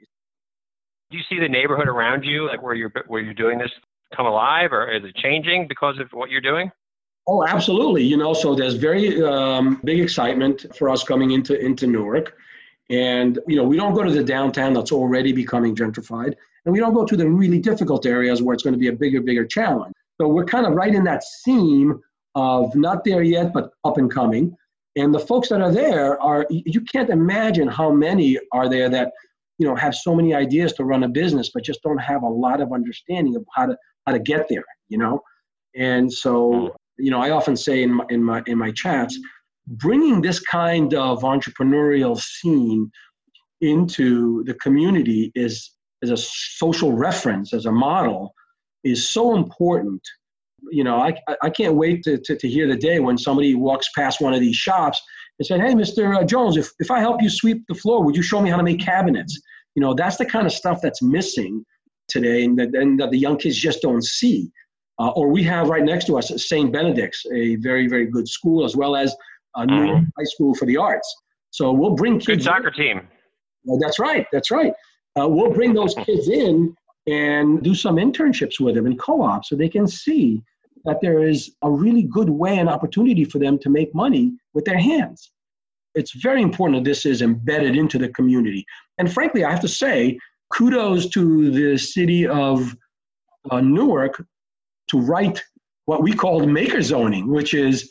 [1.09, 3.71] Do you see the neighborhood around you, like where you're where you're doing this,
[4.15, 6.71] come alive, or is it changing because of what you're doing?
[7.27, 8.03] Oh, absolutely.
[8.03, 12.35] You know, so there's very um, big excitement for us coming into into Newark,
[12.89, 16.33] and you know, we don't go to the downtown that's already becoming gentrified.
[16.67, 18.93] And we don't go to the really difficult areas where it's going to be a
[18.93, 19.93] bigger, bigger challenge.
[20.19, 22.01] So we're kind of right in that seam
[22.35, 24.53] of not there yet, but up and coming.
[24.97, 29.13] And the folks that are there are, you can't imagine how many are there that,
[29.57, 32.29] you know, have so many ideas to run a business, but just don't have a
[32.29, 35.19] lot of understanding of how to, how to get there, you know?
[35.75, 36.69] And so, mm.
[36.97, 39.19] you know, I often say in my, in my, in my chats,
[39.67, 42.89] bringing this kind of entrepreneurial scene
[43.61, 45.71] into the community is
[46.03, 48.33] as a social reference, as a model,
[48.83, 50.01] is so important.
[50.71, 53.89] You know, I, I can't wait to, to, to hear the day when somebody walks
[53.95, 55.01] past one of these shops
[55.39, 56.17] and said, Hey, Mr.
[56.17, 58.57] Uh, Jones, if, if I help you sweep the floor, would you show me how
[58.57, 59.39] to make cabinets?
[59.75, 61.63] You know, that's the kind of stuff that's missing
[62.07, 64.49] today and that, and that the young kids just don't see.
[64.99, 66.73] Uh, or we have right next to us St.
[66.73, 69.15] Benedict's, a very, very good school, as well as
[69.55, 70.03] a new mm-hmm.
[70.17, 71.15] high school for the arts.
[71.51, 72.25] So we'll bring kids.
[72.25, 72.73] Good soccer in.
[72.73, 73.07] team.
[73.63, 74.25] Well, that's right.
[74.31, 74.73] That's right
[75.19, 76.75] uh, we'll bring those kids in
[77.07, 80.41] and do some internships with them in co-op so they can see
[80.85, 84.65] that there is a really good way and opportunity for them to make money with
[84.65, 85.31] their hands.
[85.95, 88.65] It's very important that this is embedded into the community.
[88.97, 90.19] And frankly, I have to say,
[90.53, 92.75] kudos to the city of
[93.49, 94.23] uh, Newark
[94.89, 95.43] to write
[95.85, 97.89] what we called maker zoning, which is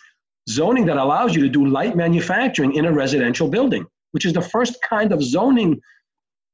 [0.49, 4.43] zoning that allows you to do light manufacturing in a residential building, which is the
[4.43, 5.81] first kind of zoning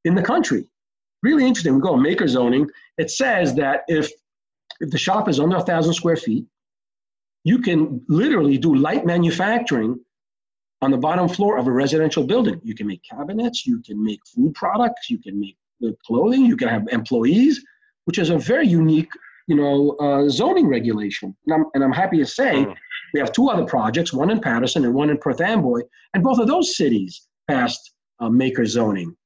[0.04, 0.64] in the country.
[1.22, 1.74] Really interesting.
[1.74, 2.68] We go maker zoning.
[2.98, 4.10] It says that if
[4.82, 6.44] if the shop is under a thousand square feet,
[7.44, 9.98] you can literally do light manufacturing
[10.82, 12.60] on the bottom floor of a residential building.
[12.64, 15.56] You can make cabinets, you can make food products, you can make
[16.04, 17.64] clothing, you can have employees,
[18.04, 19.10] which is a very unique,
[19.46, 21.34] you know, uh, zoning regulation.
[21.46, 22.74] And I'm, and I'm happy to say mm.
[23.14, 25.82] we have two other projects, one in Paterson and one in Perth Amboy,
[26.14, 29.16] and both of those cities passed uh, maker zoning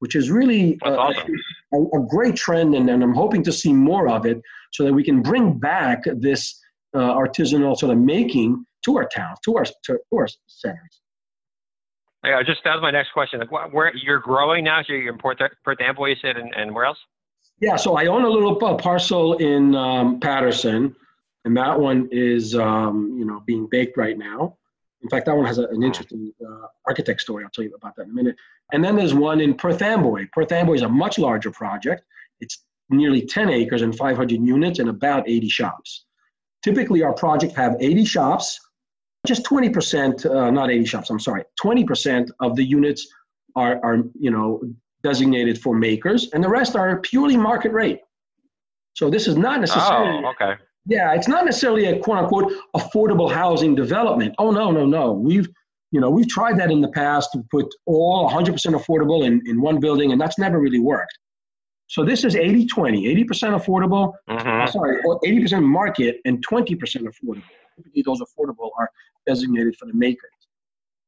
[0.00, 1.32] which is really a, awesome.
[1.72, 4.40] A, a, great trend, and, and I'm hoping to see more of it
[4.72, 6.60] so that we can bring back this
[6.94, 11.00] uh, artisanal sort of making to our towns, to our, to, our centers.
[12.24, 13.40] Yeah, just that was my next question.
[13.40, 14.82] Like, where you're growing now?
[14.82, 16.98] So you're in Port, Perth Amboy, you said, and, and where else?
[17.60, 20.94] Yeah, so I own a little parcel in um, Paterson,
[21.44, 24.56] and that one is, um, you know, being baked right now.
[25.02, 27.44] In fact, that one has a, an interesting uh, architect story.
[27.44, 28.36] I'll tell you about that in a minute.
[28.72, 30.26] And then there's one in Perth Amboy.
[30.32, 32.02] Perth Amboy is a much larger project.
[32.40, 36.04] It's nearly 10 acres and 500 units and about 80 shops.
[36.62, 38.60] Typically, our project have 80 shops.
[39.26, 41.10] Just 20%, uh, not 80 shops.
[41.10, 43.06] I'm sorry, 20% of the units
[43.56, 44.62] are, are you know
[45.02, 48.00] designated for makers, and the rest are purely market rate.
[48.94, 50.22] So this is not necessarily.
[50.24, 50.54] Oh, okay.
[50.86, 54.34] Yeah, it's not necessarily a quote unquote affordable housing development.
[54.38, 55.12] Oh no, no, no.
[55.12, 55.48] We've
[55.90, 59.60] you know we've tried that in the past to put all 100% affordable in, in
[59.60, 61.18] one building, and that's never really worked.
[61.90, 63.26] So this is 80 20, 80%
[63.60, 64.70] affordable, mm-hmm.
[64.70, 67.42] sorry, 80% market and 20% affordable.
[67.76, 68.88] Typically, those affordable are
[69.26, 70.30] designated for the makers.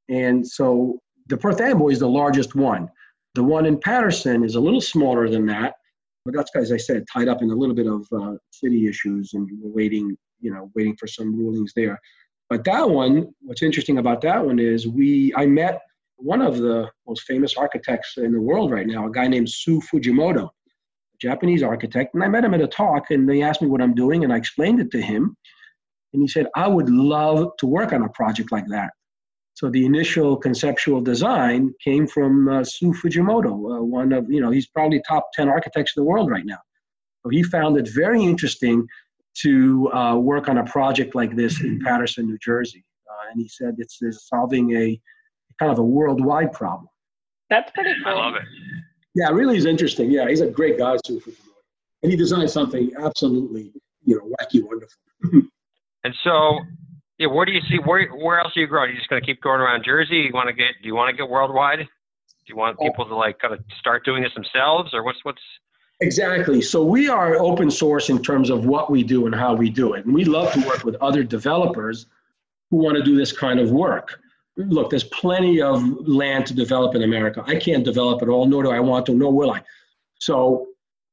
[0.09, 2.89] And so the Perth Amboy is the largest one.
[3.35, 5.75] The one in Paterson is a little smaller than that,
[6.25, 9.33] but that's, as I said, tied up in a little bit of uh, city issues,
[9.35, 11.99] and we're waiting, you know, waiting for some rulings there.
[12.49, 15.81] But that one, what's interesting about that one is we, I met
[16.17, 19.81] one of the most famous architects in the world right now, a guy named Sou
[19.81, 23.69] Fujimoto, a Japanese architect, and I met him at a talk, and they asked me
[23.69, 25.37] what I'm doing, and I explained it to him,
[26.13, 28.93] and he said, I would love to work on a project like that.
[29.55, 34.51] So the initial conceptual design came from uh, Sou Fujimoto, uh, one of, you know,
[34.51, 36.59] he's probably top 10 architects in the world right now.
[37.23, 38.87] So he found it very interesting
[39.43, 42.85] to uh, work on a project like this in Paterson, New Jersey.
[43.09, 45.01] Uh, and he said it's, it's solving a
[45.59, 46.88] kind of a worldwide problem.
[47.51, 48.12] That's pretty cool.
[48.12, 48.43] I love it.
[49.15, 50.11] Yeah, it really is interesting.
[50.11, 51.37] Yeah, he's a great guy, Sou Fujimoto.
[52.03, 53.73] And he designed something absolutely,
[54.05, 55.49] you know, wacky wonderful.
[56.05, 56.59] And so,
[57.23, 58.91] yeah, where do you see where where else are you growing?
[58.91, 60.17] Are you just going to keep going around Jersey?
[60.17, 60.73] You want to get?
[60.83, 61.79] Do you want to get worldwide?
[61.79, 61.87] Do
[62.47, 62.85] you want oh.
[62.85, 65.41] people to like kind of start doing this themselves, or what's what's?
[66.01, 66.61] Exactly.
[66.61, 69.93] So we are open source in terms of what we do and how we do
[69.93, 70.05] it.
[70.05, 72.07] And we love to work with other developers
[72.71, 74.19] who want to do this kind of work.
[74.57, 77.45] Look, there's plenty of land to develop in America.
[77.47, 79.63] I can't develop it all, nor do I want to, nor will I.
[80.19, 80.67] So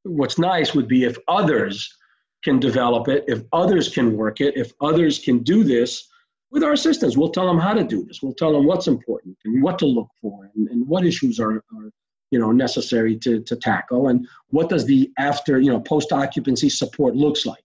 [0.04, 1.96] what's nice would be if others
[2.44, 6.08] can develop it, if others can work it, if others can do this
[6.52, 8.22] with our assistance, We'll tell them how to do this.
[8.24, 11.58] We'll tell them what's important and what to look for and, and what issues are,
[11.58, 11.92] are
[12.32, 16.70] you know necessary to, to tackle and what does the after you know post occupancy
[16.70, 17.64] support looks like.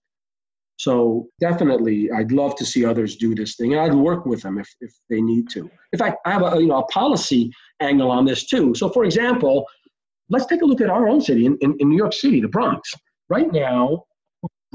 [0.77, 4.57] So definitely i'd love to see others do this thing and i'd work with them
[4.57, 5.69] if, if they need to.
[5.93, 8.73] In fact i have a you know a policy angle on this too.
[8.75, 9.65] So for example
[10.29, 12.47] let's take a look at our own city in, in, in new york city the
[12.47, 12.93] bronx.
[13.29, 14.05] Right now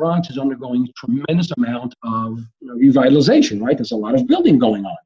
[0.01, 3.77] Bronx is undergoing tremendous amount of revitalization, right?
[3.77, 4.97] There's a lot of building going on.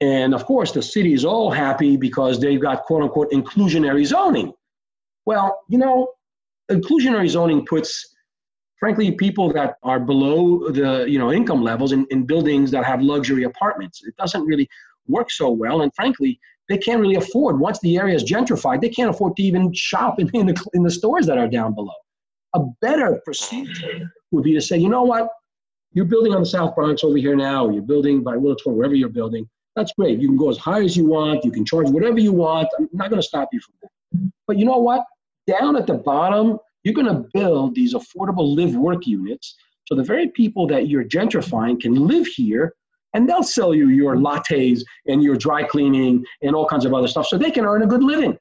[0.00, 4.52] And of course, the city is all happy because they've got quote unquote inclusionary zoning.
[5.24, 6.08] Well, you know,
[6.68, 8.16] inclusionary zoning puts,
[8.80, 13.00] frankly, people that are below the you know income levels in, in buildings that have
[13.00, 14.02] luxury apartments.
[14.04, 14.68] It doesn't really
[15.06, 17.60] work so well, and frankly, they can't really afford.
[17.60, 20.82] Once the area is gentrified, they can't afford to even shop in, in the in
[20.82, 22.01] the stores that are down below.
[22.54, 25.28] A better procedure would be to say, you know what,
[25.92, 29.08] you're building on the South Bronx over here now, you're building by Wilkes-Barre, wherever you're
[29.08, 29.48] building.
[29.76, 30.18] That's great.
[30.18, 31.44] You can go as high as you want.
[31.44, 32.68] You can charge whatever you want.
[32.78, 34.32] I'm not going to stop you from that.
[34.46, 35.04] But you know what?
[35.46, 39.54] Down at the bottom, you're going to build these affordable live work units.
[39.86, 42.74] So the very people that you're gentrifying can live here
[43.14, 47.08] and they'll sell you your lattes and your dry cleaning and all kinds of other
[47.08, 48.36] stuff so they can earn a good living.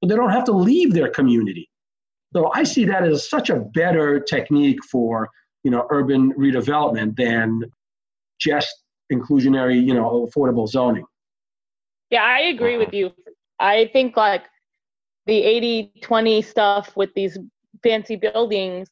[0.00, 1.68] But they don't have to leave their community.
[2.32, 5.30] So I see that as such a better technique for
[5.64, 7.62] you know urban redevelopment than
[8.40, 8.74] just
[9.12, 11.04] inclusionary you know affordable zoning.
[12.10, 13.12] Yeah, I agree with you.
[13.58, 14.44] I think like
[15.26, 15.42] the
[16.02, 17.38] 80-20 stuff with these
[17.82, 18.88] fancy buildings,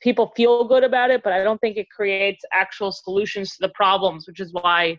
[0.00, 3.70] people feel good about it, but I don't think it creates actual solutions to the
[3.70, 4.98] problems, which is why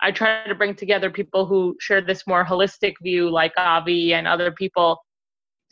[0.00, 4.28] I try to bring together people who share this more holistic view, like Avi and
[4.28, 4.98] other people,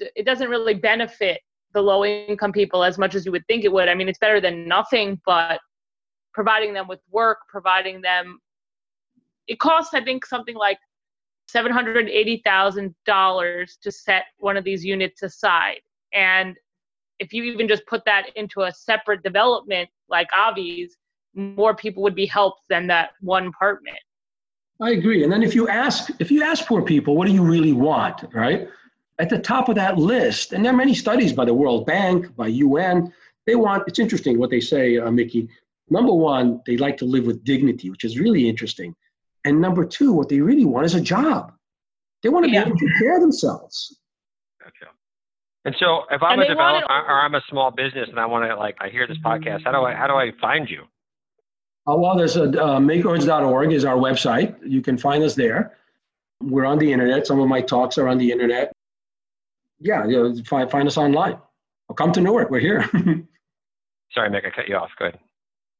[0.00, 1.40] it doesn't really benefit
[1.74, 3.88] the low income people as much as you would think it would.
[3.88, 5.60] I mean, it's better than nothing, but
[6.32, 8.38] providing them with work, providing them,
[9.46, 10.78] it costs, I think, something like
[11.52, 15.80] $780,000 to set one of these units aside.
[16.12, 16.56] And
[17.18, 20.96] if you even just put that into a separate development like Avi's,
[21.34, 23.98] more people would be helped than that one apartment.
[24.80, 25.24] I agree.
[25.24, 28.22] And then if you ask if you ask poor people, what do you really want,
[28.32, 28.68] right?
[29.18, 32.34] At the top of that list, and there are many studies by the World Bank,
[32.36, 33.12] by UN,
[33.46, 35.48] they want, it's interesting what they say, uh, Mickey.
[35.90, 38.94] Number one, they like to live with dignity, which is really interesting.
[39.44, 41.52] And number two, what they really want is a job.
[42.22, 42.64] They want to yeah.
[42.64, 43.98] be able to take care of themselves.
[44.62, 44.92] Gotcha.
[45.64, 48.48] And so, if I'm and a developer or I'm a small business and I want
[48.48, 50.82] to, like, I hear this podcast, how do I how do I find you?
[51.88, 54.56] Uh, well, there's a uh, makerhoods.org is our website.
[54.62, 55.78] You can find us there.
[56.42, 57.26] We're on the internet.
[57.26, 58.72] Some of my talks are on the internet
[59.80, 61.38] yeah, you know, find, find us online
[61.88, 62.50] or come to Newark.
[62.50, 62.82] We're here.
[64.12, 64.90] Sorry, Mick, I cut you off.
[64.98, 65.18] Go ahead.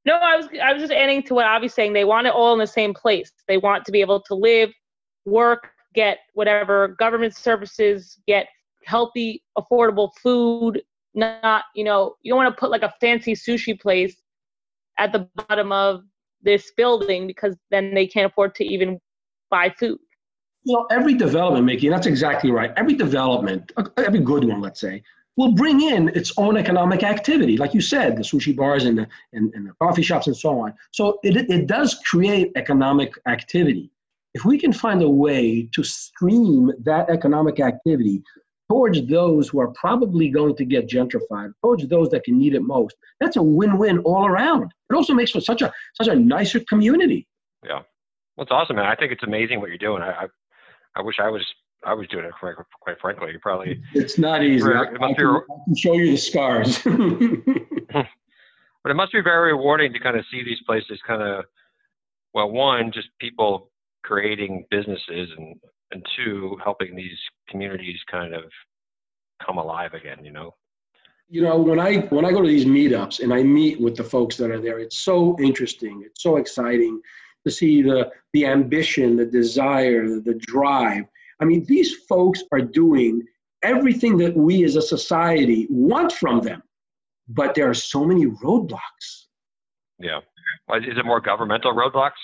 [0.04, 1.92] No, I was I was just adding to what Avi's saying.
[1.92, 3.32] They want it all in the same place.
[3.46, 4.70] They want to be able to live,
[5.24, 8.46] work, get whatever government services, get
[8.84, 10.82] healthy, affordable food.
[11.14, 14.16] Not, you know, you don't want to put like a fancy sushi place
[14.98, 16.04] at the bottom of
[16.42, 19.00] this building because then they can't afford to even
[19.50, 19.98] buy food
[20.74, 22.72] know, every development, Mickey, that's exactly right.
[22.76, 25.02] Every development, uh, every good one, let's say,
[25.36, 27.56] will bring in its own economic activity.
[27.56, 30.58] Like you said, the sushi bars and the, and, and the coffee shops and so
[30.60, 30.74] on.
[30.90, 33.90] So it, it does create economic activity.
[34.34, 38.22] If we can find a way to stream that economic activity
[38.68, 42.62] towards those who are probably going to get gentrified, towards those that can need it
[42.62, 44.70] most, that's a win-win all around.
[44.90, 47.26] It also makes for such a such a nicer community.
[47.64, 47.82] Yeah.
[48.36, 48.86] Well, it's awesome, man.
[48.86, 50.02] I think it's amazing what you're doing.
[50.02, 50.26] I,
[50.98, 51.46] I wish I was
[51.84, 53.32] I was doing it quite, quite frankly.
[53.40, 54.68] Probably it's not easy.
[54.68, 56.78] It must I, be, can, I can show you the scars.
[58.82, 61.44] but it must be very rewarding to kind of see these places kind of
[62.34, 63.70] well, one, just people
[64.04, 65.56] creating businesses and
[65.90, 67.18] and two helping these
[67.48, 68.44] communities kind of
[69.44, 70.54] come alive again you know
[71.28, 74.04] you know when i when i go to these meetups and i meet with the
[74.04, 77.00] folks that are there it's so interesting it's so exciting
[77.48, 81.04] to see the the ambition the desire the drive.
[81.40, 83.22] I mean these folks are doing
[83.62, 86.62] everything that we as a society want from them
[87.28, 89.26] but there are so many roadblocks.
[89.98, 90.20] Yeah.
[90.74, 92.20] Is it more governmental roadblocks?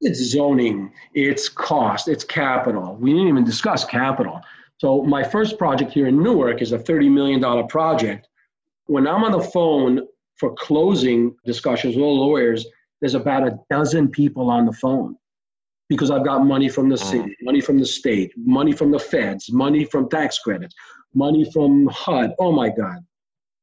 [0.00, 2.96] It's zoning it's cost it's capital.
[3.00, 4.40] We didn't even discuss capital.
[4.78, 8.28] So my first project here in Newark is a $30 million project.
[8.86, 10.06] When I'm on the phone
[10.36, 12.64] for closing discussions with lawyers,
[13.00, 15.16] there's about a dozen people on the phone
[15.88, 17.10] because I've got money from the mm.
[17.10, 20.74] city, money from the state, money from the feds, money from tax credits,
[21.14, 22.34] money from HUD.
[22.38, 22.98] Oh my God.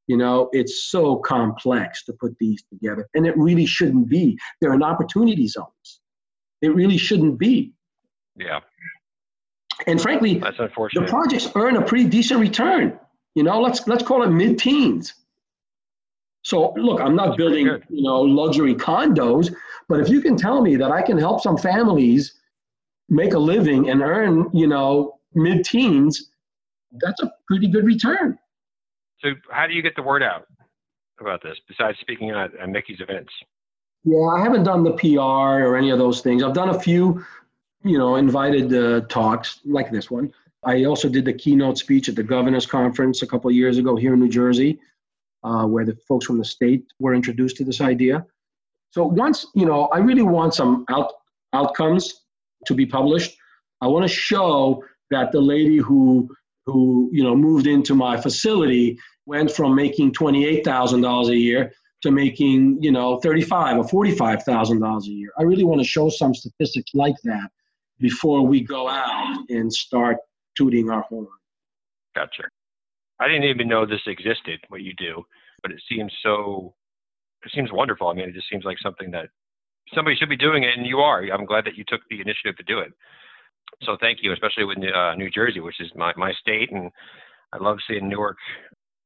[0.07, 3.07] You know, it's so complex to put these together.
[3.15, 4.37] And it really shouldn't be.
[4.61, 6.01] They're an opportunity zones.
[6.61, 7.73] It really shouldn't be.
[8.35, 8.59] Yeah.
[9.87, 12.97] And frankly, the projects earn a pretty decent return.
[13.33, 15.13] You know, let's let's call it mid-teens.
[16.45, 19.53] So look, I'm not building you know luxury condos,
[19.89, 22.35] but if you can tell me that I can help some families
[23.09, 26.31] make a living and earn you know mid-teens,
[27.01, 28.37] that's a pretty good return.
[29.19, 30.45] So how do you get the word out
[31.19, 33.33] about this besides speaking at, at Mickey's events?
[34.03, 36.43] Yeah, I haven't done the PR or any of those things.
[36.43, 37.25] I've done a few
[37.85, 40.33] you know, invited uh, talks like this one.
[40.63, 43.95] I also did the keynote speech at the governor's conference a couple of years ago
[43.95, 44.79] here in New Jersey,
[45.45, 48.25] uh, where the folks from the state were introduced to this idea.
[48.89, 51.11] So once, you know, I really want some out,
[51.53, 52.25] outcomes
[52.65, 53.37] to be published.
[53.81, 56.29] I want to show that the lady who
[56.65, 61.37] who you know moved into my facility went from making twenty eight thousand dollars a
[61.37, 61.71] year
[62.01, 65.29] to making you know thirty five or forty five thousand dollars a year.
[65.37, 67.49] I really want to show some statistics like that
[67.99, 70.17] before we go out and start
[70.57, 71.27] tooting our horn.
[72.15, 72.43] Gotcha.
[73.19, 75.23] I didn't even know this existed, what you do,
[75.61, 76.73] but it seems so,
[77.45, 78.07] it seems wonderful.
[78.07, 79.29] I mean, it just seems like something that
[79.93, 81.23] somebody should be doing it, and you are.
[81.23, 82.91] I'm glad that you took the initiative to do it.
[83.83, 86.91] So thank you, especially with uh, New Jersey, which is my, my state, and
[87.53, 88.37] I love seeing Newark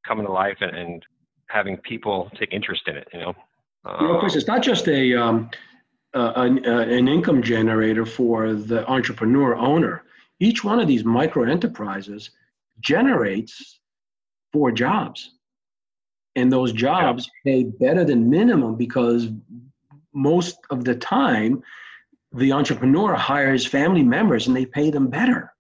[0.08, 1.04] coming to life and, and
[1.50, 3.08] having people take interest in it.
[3.14, 3.34] You know,
[4.02, 5.50] you know, Chris, it's not just a um,
[6.14, 10.04] uh, an, uh, an income generator for the entrepreneur owner.
[10.40, 12.32] Each one of these micro enterprises
[12.80, 13.79] generates
[14.54, 15.32] four jobs.
[16.36, 19.30] And those jobs pay better than minimum because
[20.14, 21.64] most of the time
[22.34, 25.54] the entrepreneur hires family members and they pay them better.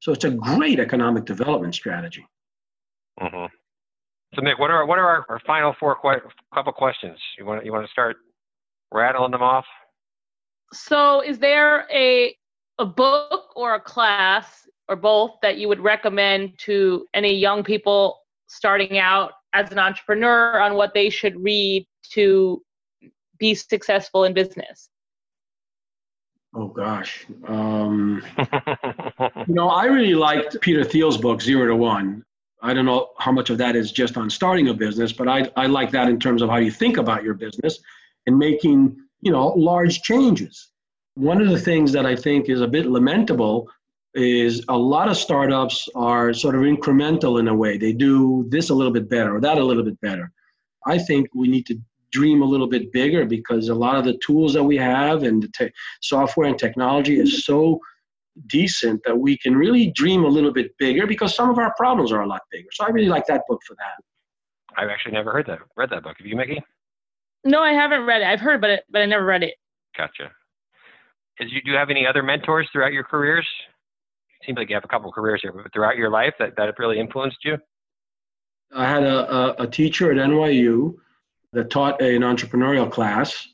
[0.00, 2.26] So it's a great economic development strategy.
[3.20, 3.46] Mm-hmm.
[4.34, 7.18] So Mick, what are what are our, our final four qu- couple questions?
[7.38, 8.16] You want you want to start
[8.92, 9.66] rattling them off?
[10.72, 12.34] So, is there a
[12.78, 18.18] a book or a class or both that you would recommend to any young people
[18.48, 22.60] starting out as an entrepreneur on what they should read to
[23.38, 24.90] be successful in business?
[26.52, 28.24] Oh gosh, um,
[29.46, 32.24] you know, I really liked Peter Thiel's book Zero to One.
[32.60, 35.48] I don't know how much of that is just on starting a business, but I,
[35.56, 37.78] I like that in terms of how you think about your business
[38.26, 40.70] and making you know large changes.
[41.14, 43.68] One of the things that I think is a bit lamentable
[44.14, 47.78] is a lot of startups are sort of incremental in a way.
[47.78, 50.32] They do this a little bit better or that a little bit better.
[50.86, 51.78] I think we need to
[52.12, 55.42] dream a little bit bigger because a lot of the tools that we have and
[55.42, 57.78] the te- software and technology is so
[58.46, 62.10] decent that we can really dream a little bit bigger because some of our problems
[62.10, 62.68] are a lot bigger.
[62.72, 64.80] So I really like that book for that.
[64.80, 66.16] I've actually never heard that read that book.
[66.18, 66.62] Have you, Mickey?
[67.44, 68.26] No, I haven't read it.
[68.26, 69.54] I've heard about it, but I never read it.
[69.96, 70.30] Gotcha.
[71.40, 73.46] Is you do you have any other mentors throughout your careers?
[74.44, 76.98] Seems like you have a couple careers here, but throughout your life that, that really
[76.98, 77.58] influenced you?
[78.74, 80.94] I had a, a, a teacher at NYU
[81.52, 83.48] that taught an entrepreneurial class.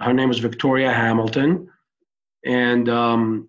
[0.00, 1.70] Her name was Victoria Hamilton.
[2.44, 3.48] And, um,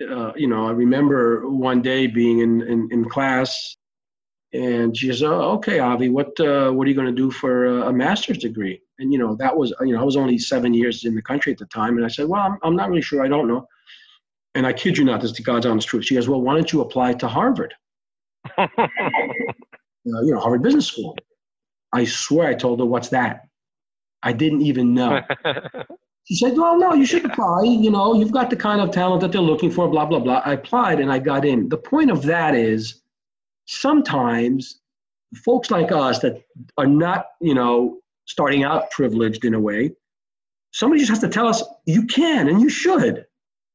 [0.00, 3.76] uh, you know, I remember one day being in, in, in class
[4.52, 7.66] and she says, oh, okay, Avi, what, uh, what are you going to do for
[7.66, 8.80] a, a master's degree?
[8.98, 11.52] And, you know, that was, you know, I was only seven years in the country
[11.52, 11.96] at the time.
[11.96, 13.24] And I said, well, I'm, I'm not really sure.
[13.24, 13.66] I don't know.
[14.54, 16.04] And I kid you not, this is God's honest truth.
[16.04, 17.74] She goes, well, why don't you apply to Harvard?
[18.58, 18.66] uh,
[20.04, 21.16] you know, Harvard Business School.
[21.92, 23.48] I swear I told her, what's that?
[24.22, 25.20] I didn't even know.
[26.24, 27.62] she said, well, no, you should apply.
[27.62, 30.42] You know, you've got the kind of talent that they're looking for, blah, blah, blah.
[30.44, 31.68] I applied and I got in.
[31.68, 33.02] The point of that is
[33.66, 34.80] sometimes
[35.44, 36.42] folks like us that
[36.76, 39.92] are not, you know, starting out privileged in a way,
[40.72, 43.26] somebody just has to tell us you can and you should.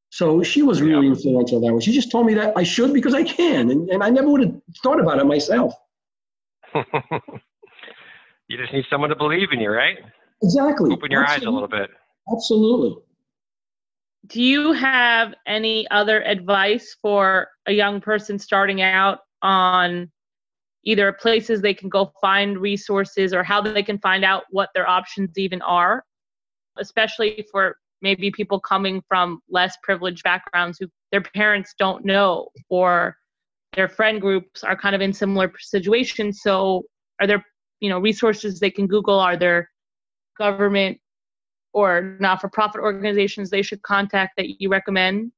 [0.10, 1.82] So she was really influential that way.
[1.82, 4.42] She just told me that I should because I can, and, and I never would
[4.42, 5.74] have thought about it myself.
[6.74, 9.98] you just need someone to believe in you, right?
[10.42, 10.92] Exactly.
[10.92, 11.48] Open your Absolutely.
[11.48, 11.90] eyes a little bit.
[12.32, 12.96] Absolutely.
[14.28, 20.12] Do you have any other advice for a young person starting out on
[20.84, 24.88] either places they can go find resources or how they can find out what their
[24.88, 26.04] options even are,
[26.78, 32.30] especially for maybe people coming from less privileged backgrounds who their parents don't know
[32.70, 33.18] or
[33.76, 36.42] their friend groups are kind of in similar situations.
[36.48, 36.54] So
[37.20, 37.44] are there,
[37.84, 39.20] you know, resources they can Google?
[39.20, 39.62] Are there
[40.38, 41.00] government
[41.74, 45.32] or not-for-profit organizations they should contact that you recommend?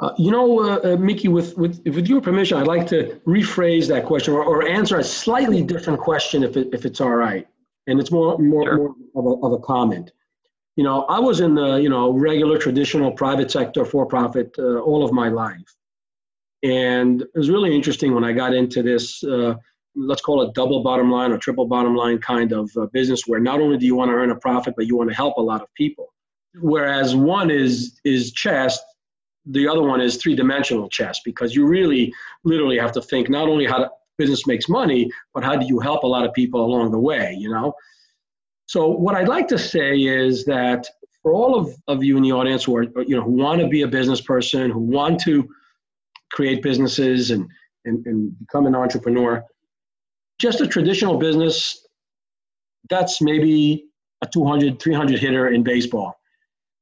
[0.00, 3.86] Uh, you know, uh, uh, Mickey, with, with, with your permission, I'd like to rephrase
[3.88, 7.46] that question or, or answer a slightly different question if, it, if it's all right.
[7.86, 8.76] And it's more, more, sure.
[8.76, 10.12] more of, a, of a comment.
[10.78, 15.04] You know, I was in the, you know, regular traditional private sector for-profit uh, all
[15.04, 15.74] of my life.
[16.62, 19.56] And it was really interesting when I got into this, uh,
[19.96, 23.40] let's call it double bottom line or triple bottom line kind of uh, business where
[23.40, 25.42] not only do you want to earn a profit, but you want to help a
[25.42, 26.14] lot of people.
[26.60, 28.78] Whereas one is is chess,
[29.46, 32.12] the other one is three dimensional chess because you really
[32.44, 35.80] literally have to think not only how the business makes money, but how do you
[35.80, 37.74] help a lot of people along the way, you know?
[38.68, 40.86] So what I'd like to say is that
[41.22, 43.66] for all of, of you in the audience who are, you know, who want to
[43.66, 45.48] be a business person, who want to
[46.32, 47.48] create businesses and,
[47.86, 49.42] and, and become an entrepreneur,
[50.38, 51.86] just a traditional business,
[52.90, 53.86] that's maybe
[54.22, 56.14] a 200, 300 hitter in baseball.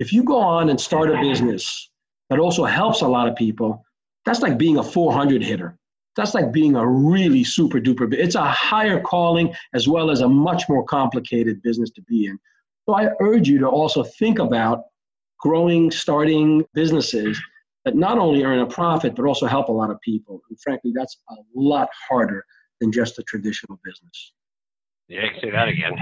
[0.01, 1.89] If you go on and start a business
[2.31, 3.85] that also helps a lot of people,
[4.25, 5.79] that's like being a 400 hitter.
[6.17, 8.13] That's like being a really super duper.
[8.13, 12.39] It's a higher calling as well as a much more complicated business to be in.
[12.89, 14.85] So I urge you to also think about
[15.39, 17.41] growing, starting businesses
[17.85, 20.41] that not only earn a profit but also help a lot of people.
[20.49, 22.45] And frankly, that's a lot harder
[22.81, 24.33] than just a traditional business.
[25.09, 25.97] Yeah, you can say that again.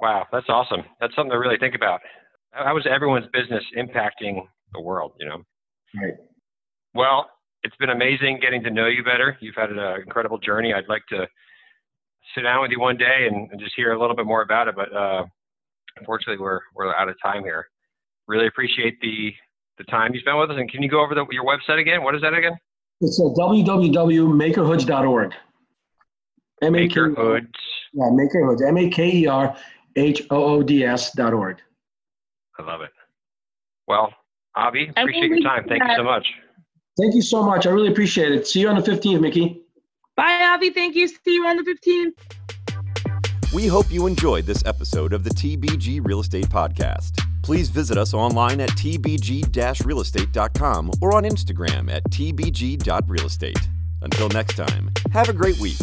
[0.00, 0.82] Wow, that's awesome.
[1.00, 2.00] That's something to really think about.
[2.52, 4.42] How is everyone's business impacting
[4.72, 5.12] the world?
[5.18, 5.42] You know.
[6.00, 6.14] Right.
[6.94, 7.28] Well,
[7.62, 9.36] it's been amazing getting to know you better.
[9.40, 10.72] You've had an incredible journey.
[10.72, 11.26] I'd like to
[12.34, 14.68] sit down with you one day and, and just hear a little bit more about
[14.68, 15.24] it, but uh,
[15.98, 17.68] unfortunately, we're we're out of time here.
[18.26, 19.32] Really appreciate the
[19.78, 20.56] the time you spent with us.
[20.58, 22.02] And can you go over the, your website again?
[22.02, 22.58] What is that again?
[23.00, 25.32] It's at www.makerhoods.org.
[26.62, 27.48] Makerhoods.
[27.94, 28.66] Yeah, Makerhoods.
[28.66, 29.56] M A K E R
[29.96, 31.58] H O O D S dot org.
[32.58, 32.90] I love it.
[33.86, 34.12] Well,
[34.54, 35.64] Avi, appreciate your time.
[35.66, 36.26] Thank you so much.
[37.00, 37.66] Thank you so much.
[37.66, 38.46] I really appreciate it.
[38.46, 39.62] See you on the 15th, Mickey.
[40.16, 40.70] Bye, Avi.
[40.70, 41.08] Thank you.
[41.08, 42.12] See you on the 15th.
[43.54, 47.20] We hope you enjoyed this episode of the TBG Real Estate Podcast.
[47.42, 53.66] Please visit us online at tbg realestate.com or on Instagram at tbg.realestate.
[54.02, 55.78] Until next time, have a great week.